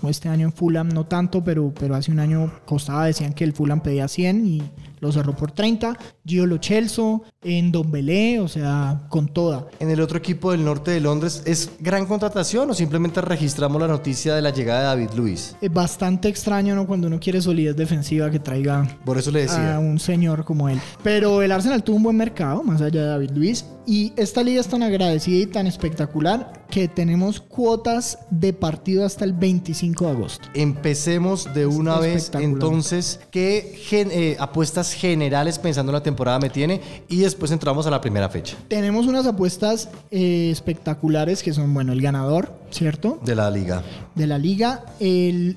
Este 0.07 0.29
año 0.29 0.47
en 0.47 0.53
Fulham 0.53 0.89
no 0.89 1.05
tanto, 1.05 1.43
pero, 1.43 1.73
pero 1.79 1.95
hace 1.95 2.11
un 2.11 2.19
año 2.19 2.51
costaba, 2.65 3.05
decían 3.05 3.33
que 3.33 3.43
el 3.43 3.53
Fulham 3.53 3.81
pedía 3.81 4.07
100 4.07 4.45
y 4.45 4.63
lo 4.99 5.11
cerró 5.11 5.35
por 5.35 5.51
30. 5.51 5.97
Gio 6.27 6.45
Lo 6.45 6.57
Celso, 6.61 7.23
en 7.43 7.71
Don 7.71 7.89
Belé, 7.89 8.39
o 8.41 8.47
sea, 8.47 9.03
con 9.09 9.27
toda. 9.29 9.67
En 9.79 9.89
el 9.89 10.01
otro 10.01 10.17
equipo 10.17 10.51
del 10.51 10.65
norte 10.65 10.91
de 10.91 10.99
Londres, 10.99 11.41
¿es 11.45 11.71
gran 11.79 12.05
contratación 12.05 12.69
o 12.69 12.73
simplemente 12.73 13.21
registramos 13.21 13.81
la 13.81 13.87
noticia 13.87 14.35
de 14.35 14.41
la 14.41 14.49
llegada 14.49 14.79
de 14.81 14.85
David 14.87 15.09
Luis? 15.15 15.55
Es 15.61 15.71
bastante 15.73 16.27
extraño, 16.27 16.75
¿no? 16.75 16.85
Cuando 16.85 17.07
uno 17.07 17.19
quiere 17.19 17.41
solidez 17.41 17.75
defensiva 17.75 18.29
que 18.29 18.39
traiga 18.39 18.85
Por 19.05 19.17
eso 19.17 19.31
le 19.31 19.41
decía. 19.41 19.75
a 19.75 19.79
un 19.79 19.99
señor 19.99 20.43
como 20.43 20.67
él. 20.67 20.79
Pero 21.03 21.41
el 21.41 21.51
Arsenal 21.51 21.83
tuvo 21.83 21.95
un 21.97 22.03
buen 22.03 22.17
mercado, 22.17 22.61
más 22.63 22.81
allá 22.81 23.01
de 23.01 23.07
David 23.07 23.31
Luis. 23.33 23.65
Y 23.89 24.11
esta 24.17 24.43
liga 24.43 24.59
es 24.59 24.67
tan 24.67 24.83
agradecida 24.83 25.43
y 25.43 25.45
tan 25.45 25.65
espectacular 25.65 26.65
que 26.69 26.89
tenemos 26.89 27.39
cuotas 27.39 28.19
de 28.29 28.51
partido 28.51 29.05
hasta 29.05 29.23
el 29.23 29.31
25 29.31 30.03
de 30.05 30.11
agosto. 30.11 30.49
Empecemos 30.53 31.53
de 31.53 31.65
una 31.65 31.97
vez 31.97 32.29
entonces 32.37 33.21
qué 33.31 33.73
gen- 33.85 34.09
eh, 34.11 34.35
apuestas 34.39 34.91
generales 34.91 35.57
pensando 35.59 35.91
en 35.91 35.93
la 35.93 36.03
temporada 36.03 36.16
me 36.39 36.49
tiene 36.49 36.81
y 37.07 37.17
después 37.17 37.51
entramos 37.51 37.87
a 37.87 37.91
la 37.91 38.01
primera 38.01 38.27
fecha. 38.29 38.57
Tenemos 38.67 39.05
unas 39.05 39.25
apuestas 39.25 39.89
eh, 40.11 40.49
espectaculares 40.51 41.43
que 41.43 41.53
son, 41.53 41.73
bueno, 41.73 41.93
el 41.93 42.01
ganador, 42.01 42.51
¿cierto? 42.71 43.19
de 43.25 43.35
la 43.35 43.49
liga. 43.51 43.83
De 44.15 44.27
la 44.27 44.37
liga, 44.37 44.85
el 44.99 45.55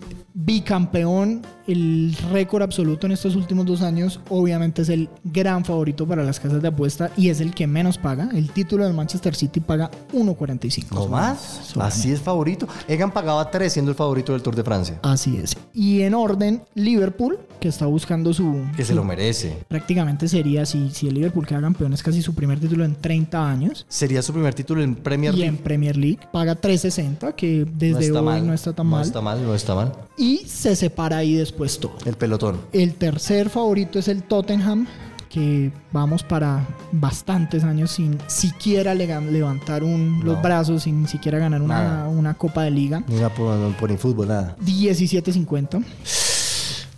bicampeón, 0.55 1.43
el 1.67 2.15
récord 2.33 2.63
absoluto 2.63 3.07
en 3.07 3.13
estos 3.13 3.35
últimos 3.37 3.65
dos 3.67 3.83
años, 3.83 4.21
obviamente 4.29 4.83
es 4.83 4.89
el 4.89 5.09
gran 5.25 5.65
favorito 5.65 6.07
para 6.07 6.23
las 6.25 6.39
casas 6.41 6.61
de 6.61 6.69
apuesta 6.69 7.11
y 7.17 7.29
es 7.31 7.41
el 7.41 7.55
que 7.55 7.67
menos 7.67 7.99
paga. 7.99 8.29
El 8.33 8.51
título 8.51 8.85
del 8.85 8.95
Manchester 8.95 9.35
City 9.35 9.61
paga 9.61 9.91
1.45. 10.13 10.95
¿No 10.95 11.07
más? 11.09 11.73
Así 11.79 12.13
es 12.13 12.21
favorito. 12.21 12.67
Egan 12.89 13.11
pagaba 13.13 13.51
3 13.51 13.73
siendo 13.73 13.91
el 13.91 13.97
favorito 13.97 14.33
del 14.33 14.43
Tour 14.43 14.57
de 14.57 14.65
Francia. 14.65 14.99
Así 15.03 15.37
es. 15.37 15.57
Y 15.73 16.03
en 16.03 16.15
orden, 16.15 16.63
Liverpool, 16.75 17.39
que 17.61 17.69
está 17.69 17.87
buscando 17.87 18.33
su... 18.35 18.63
Que 18.77 18.85
se 18.85 18.95
lo 18.95 19.05
merece. 19.05 19.57
Prácticamente 19.69 20.29
sería, 20.29 20.67
si, 20.67 20.91
si 20.91 21.09
el 21.09 21.15
Liverpool 21.15 21.47
queda 21.47 21.61
campeón, 21.61 21.93
es 21.93 22.03
casi 22.03 22.23
su 22.23 22.35
primer 22.35 22.59
título 22.61 22.85
en 22.85 22.95
30 22.97 23.51
años. 23.51 23.87
Sería 23.89 24.23
su 24.23 24.33
primer 24.33 24.55
título 24.55 24.83
en 24.83 24.95
Premier 24.97 25.35
Y 25.35 25.39
League. 25.39 25.49
en 25.49 25.57
Premier 25.59 25.97
League 25.97 26.19
paga 26.33 26.61
3.60, 26.61 27.00
que 27.37 27.67
desde 27.77 28.11
no 28.11 28.19
hoy 28.21 28.25
mal. 28.25 28.47
no 28.47 28.53
está 28.55 28.73
tan 28.73 28.87
no 28.87 28.97
mal. 28.97 29.03
está 29.07 29.21
mal, 29.21 29.43
no 29.43 29.55
está 29.55 29.75
mal. 29.75 29.93
Y 30.17 30.39
se 30.47 30.77
separa 30.77 31.19
ahí 31.19 31.35
después 31.35 31.79
todo. 31.81 31.93
El 32.05 32.15
pelotón. 32.15 32.61
El 32.73 32.95
tercer 32.95 33.49
favorito 33.51 33.99
es 33.99 34.09
el 34.09 34.23
Tottenham, 34.23 34.87
que 35.29 35.71
vamos 35.93 36.23
para 36.25 36.67
bastantes 36.93 37.63
años 37.65 37.93
sin 37.93 38.19
siquiera 38.27 38.95
levantar 38.95 39.85
un- 39.85 40.21
los 40.25 40.37
No. 40.37 40.43
brazos, 40.43 40.83
sin 40.83 41.07
siquiera 41.07 41.39
ganar 41.39 41.63
una, 41.63 42.09
una 42.09 42.35
copa 42.35 42.65
de 42.65 42.71
liga. 42.73 43.03
Ni 43.07 43.17
una 43.17 43.29
por, 43.33 43.55
no 43.57 43.77
por 43.79 43.91
ni 43.91 43.97
fútbol, 43.97 44.29
nada. 44.29 44.57
17.50. 44.61 45.83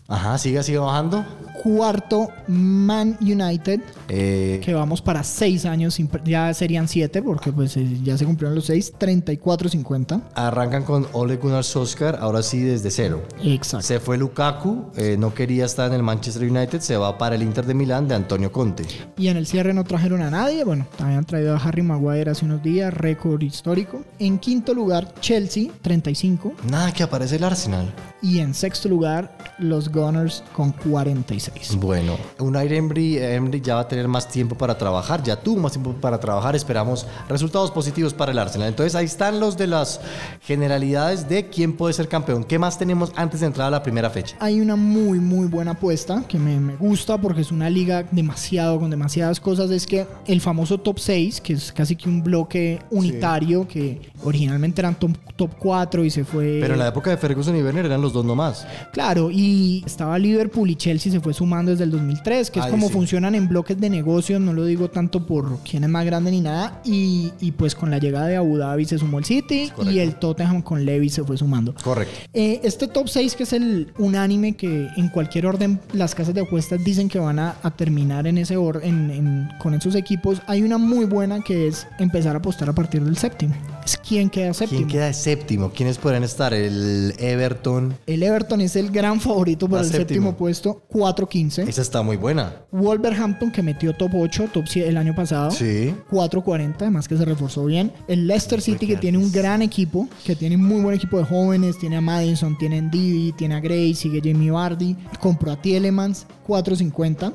Ajá, 0.08 0.36
sigue, 0.38 0.62
sigue 0.62 0.78
bajando. 0.78 1.24
Cuarto, 1.62 2.28
Man 2.48 3.16
United, 3.20 3.80
Eh, 4.14 4.60
que 4.62 4.74
vamos 4.74 5.00
para 5.00 5.24
seis 5.24 5.64
años, 5.64 5.94
sin 5.94 6.06
per- 6.06 6.22
ya 6.22 6.52
serían 6.52 6.86
siete, 6.86 7.22
porque 7.22 7.50
pues 7.50 7.76
eh, 7.78 7.86
ya 8.02 8.18
se 8.18 8.26
cumplieron 8.26 8.54
los 8.54 8.66
seis, 8.66 8.92
34.50. 8.98 10.20
arrancan 10.34 10.84
con 10.84 11.06
Ole 11.12 11.36
Gunnar 11.36 11.64
Solskjaer, 11.64 12.16
ahora 12.20 12.42
sí 12.42 12.60
desde 12.60 12.90
cero. 12.90 13.22
Exacto. 13.42 13.86
Se 13.86 14.00
fue 14.00 14.18
Lukaku, 14.18 14.86
eh, 14.96 15.16
no 15.18 15.32
quería 15.34 15.64
estar 15.64 15.88
en 15.88 15.94
el 15.94 16.02
Manchester 16.02 16.50
United, 16.50 16.80
se 16.80 16.96
va 16.96 17.16
para 17.16 17.34
el 17.36 17.42
Inter 17.42 17.64
de 17.64 17.74
Milán 17.74 18.06
de 18.06 18.14
Antonio 18.14 18.52
Conte. 18.52 18.84
Y 19.16 19.28
en 19.28 19.36
el 19.38 19.46
cierre 19.46 19.72
no 19.72 19.84
trajeron 19.84 20.20
a 20.22 20.30
nadie. 20.30 20.64
Bueno, 20.64 20.86
también 20.96 21.18
han 21.18 21.24
traído 21.24 21.54
a 21.54 21.58
Harry 21.58 21.82
Maguire 21.82 22.30
hace 22.30 22.44
unos 22.44 22.62
días, 22.62 22.92
récord 22.92 23.40
histórico. 23.42 24.02
En 24.18 24.38
quinto 24.38 24.74
lugar, 24.74 25.14
Chelsea, 25.20 25.70
35. 25.80 26.52
Nada 26.68 26.92
que 26.92 27.02
aparece 27.02 27.36
el 27.36 27.44
Arsenal. 27.44 27.92
Y 28.20 28.38
en 28.38 28.54
sexto 28.54 28.88
lugar, 28.88 29.36
los 29.58 29.90
Gunners 29.90 30.44
con 30.54 30.72
46. 30.72 31.52
6. 31.68 31.76
Bueno, 31.80 32.16
Unai 32.38 32.72
Emery, 32.76 33.18
Emery 33.18 33.60
ya 33.60 33.76
va 33.76 33.80
a 33.80 33.88
tener 33.88 34.01
más 34.08 34.28
tiempo 34.28 34.56
para 34.56 34.78
trabajar, 34.78 35.22
ya 35.22 35.36
tuvo 35.36 35.60
más 35.60 35.72
tiempo 35.72 35.92
para 35.94 36.18
trabajar, 36.20 36.56
esperamos 36.56 37.06
resultados 37.28 37.70
positivos 37.70 38.14
para 38.14 38.32
el 38.32 38.38
Arsenal. 38.38 38.68
Entonces 38.68 38.94
ahí 38.94 39.06
están 39.06 39.40
los 39.40 39.56
de 39.56 39.66
las 39.66 40.00
generalidades 40.42 41.28
de 41.28 41.48
quién 41.48 41.76
puede 41.76 41.94
ser 41.94 42.08
campeón. 42.08 42.44
¿Qué 42.44 42.58
más 42.58 42.78
tenemos 42.78 43.12
antes 43.16 43.40
de 43.40 43.46
entrar 43.46 43.68
a 43.68 43.70
la 43.70 43.82
primera 43.82 44.10
fecha? 44.10 44.36
Hay 44.40 44.60
una 44.60 44.76
muy, 44.76 45.18
muy 45.18 45.46
buena 45.46 45.72
apuesta 45.72 46.24
que 46.28 46.38
me, 46.38 46.58
me 46.60 46.76
gusta 46.76 47.18
porque 47.18 47.40
es 47.40 47.52
una 47.52 47.70
liga 47.70 48.04
demasiado, 48.10 48.78
con 48.78 48.90
demasiadas 48.90 49.40
cosas. 49.40 49.70
Es 49.70 49.86
que 49.86 50.06
el 50.26 50.40
famoso 50.40 50.78
top 50.78 50.98
6, 50.98 51.40
que 51.40 51.54
es 51.54 51.72
casi 51.72 51.96
que 51.96 52.08
un 52.08 52.22
bloque 52.22 52.80
unitario, 52.90 53.66
que 53.66 54.00
originalmente 54.24 54.80
eran 54.80 54.94
top, 54.94 55.12
top 55.36 55.50
4 55.58 56.04
y 56.04 56.10
se 56.10 56.24
fue. 56.24 56.58
Pero 56.60 56.74
en 56.74 56.80
la 56.80 56.88
época 56.88 57.10
de 57.10 57.16
Ferguson 57.16 57.56
y 57.56 57.62
Werner 57.62 57.86
eran 57.86 58.00
los 58.00 58.12
dos 58.12 58.24
nomás. 58.24 58.66
Claro, 58.92 59.30
y 59.30 59.82
estaba 59.86 60.18
Liverpool 60.18 60.70
y 60.70 60.76
Chelsea 60.76 61.12
se 61.12 61.20
fue 61.20 61.34
sumando 61.34 61.70
desde 61.70 61.84
el 61.84 61.90
2003, 61.90 62.50
que 62.50 62.60
es 62.60 62.66
como 62.66 62.88
sí. 62.88 62.92
funcionan 62.92 63.34
en 63.34 63.48
bloques 63.48 63.78
de 63.82 63.90
negocios, 63.90 64.40
no 64.40 64.54
lo 64.54 64.64
digo 64.64 64.88
tanto 64.88 65.26
por 65.26 65.58
quién 65.58 65.84
es 65.84 65.90
más 65.90 66.06
grande 66.06 66.30
ni 66.30 66.40
nada, 66.40 66.80
y, 66.84 67.32
y 67.40 67.52
pues 67.52 67.74
con 67.74 67.90
la 67.90 67.98
llegada 67.98 68.28
de 68.28 68.36
Abu 68.36 68.56
Dhabi 68.56 68.86
se 68.86 68.98
sumó 68.98 69.18
el 69.18 69.24
City 69.26 69.70
y 69.84 69.98
el 69.98 70.14
Tottenham 70.14 70.62
con 70.62 70.84
Levy 70.86 71.10
se 71.10 71.22
fue 71.24 71.36
sumando. 71.36 71.74
Correcto. 71.82 72.14
Eh, 72.32 72.60
este 72.62 72.88
top 72.88 73.08
6, 73.08 73.36
que 73.36 73.42
es 73.42 73.52
el 73.52 73.92
unánime 73.98 74.56
que 74.56 74.88
en 74.96 75.08
cualquier 75.10 75.46
orden 75.46 75.80
las 75.92 76.14
casas 76.14 76.34
de 76.34 76.40
apuestas 76.40 76.82
dicen 76.82 77.08
que 77.08 77.18
van 77.18 77.38
a, 77.38 77.56
a 77.62 77.70
terminar 77.72 78.26
en 78.26 78.38
ese 78.38 78.56
orden 78.56 79.48
con 79.60 79.74
esos 79.74 79.94
equipos, 79.94 80.40
hay 80.46 80.62
una 80.62 80.78
muy 80.78 81.04
buena 81.04 81.42
que 81.42 81.66
es 81.68 81.86
empezar 81.98 82.36
a 82.36 82.38
apostar 82.38 82.68
a 82.70 82.72
partir 82.72 83.04
del 83.04 83.16
séptimo. 83.16 83.54
Es 83.84 83.96
quién 83.96 84.30
queda 84.30 84.54
séptimo. 84.54 84.78
¿Quién 84.78 84.88
queda 84.88 85.12
séptimo? 85.12 85.70
¿Quiénes 85.70 85.98
podrían 85.98 86.22
estar? 86.22 86.54
El 86.54 87.14
Everton. 87.18 87.94
El 88.06 88.22
Everton 88.22 88.60
es 88.60 88.76
el 88.76 88.90
gran 88.90 89.20
favorito 89.20 89.68
por 89.68 89.78
Va 89.78 89.82
el 89.82 89.88
séptimo. 89.88 90.06
séptimo 90.08 90.36
puesto, 90.36 90.82
4-15. 90.90 91.68
Esa 91.68 91.82
está 91.82 92.02
muy 92.02 92.16
buena. 92.16 92.54
Wolverhampton 92.70 93.50
que 93.50 93.62
metió 93.72 93.94
top 93.94 94.14
8, 94.14 94.50
top 94.52 94.64
7 94.68 94.88
el 94.88 94.96
año 94.96 95.14
pasado. 95.14 95.50
Sí. 95.50 95.94
4.40, 96.10 96.74
además 96.80 97.08
que 97.08 97.16
se 97.16 97.24
reforzó 97.24 97.64
bien. 97.64 97.90
El 98.06 98.26
Leicester 98.26 98.60
City 98.60 98.86
que 98.86 98.96
tiene 98.96 99.16
un 99.18 99.32
gran 99.32 99.62
equipo, 99.62 100.08
que 100.24 100.36
tiene 100.36 100.56
muy 100.56 100.82
buen 100.82 100.94
equipo 100.94 101.18
de 101.18 101.24
jóvenes, 101.24 101.78
tiene 101.78 101.96
a 101.96 102.00
Madison, 102.00 102.56
tiene 102.58 102.78
a 102.78 102.82
Ndidi, 102.82 103.32
tiene 103.32 103.54
a 103.54 103.60
Gray, 103.60 103.94
sigue 103.94 104.20
Jamie 104.22 104.50
Vardy, 104.50 104.96
compró 105.20 105.52
a 105.52 105.56
Tielemans, 105.56 106.26
4.50. 106.46 107.32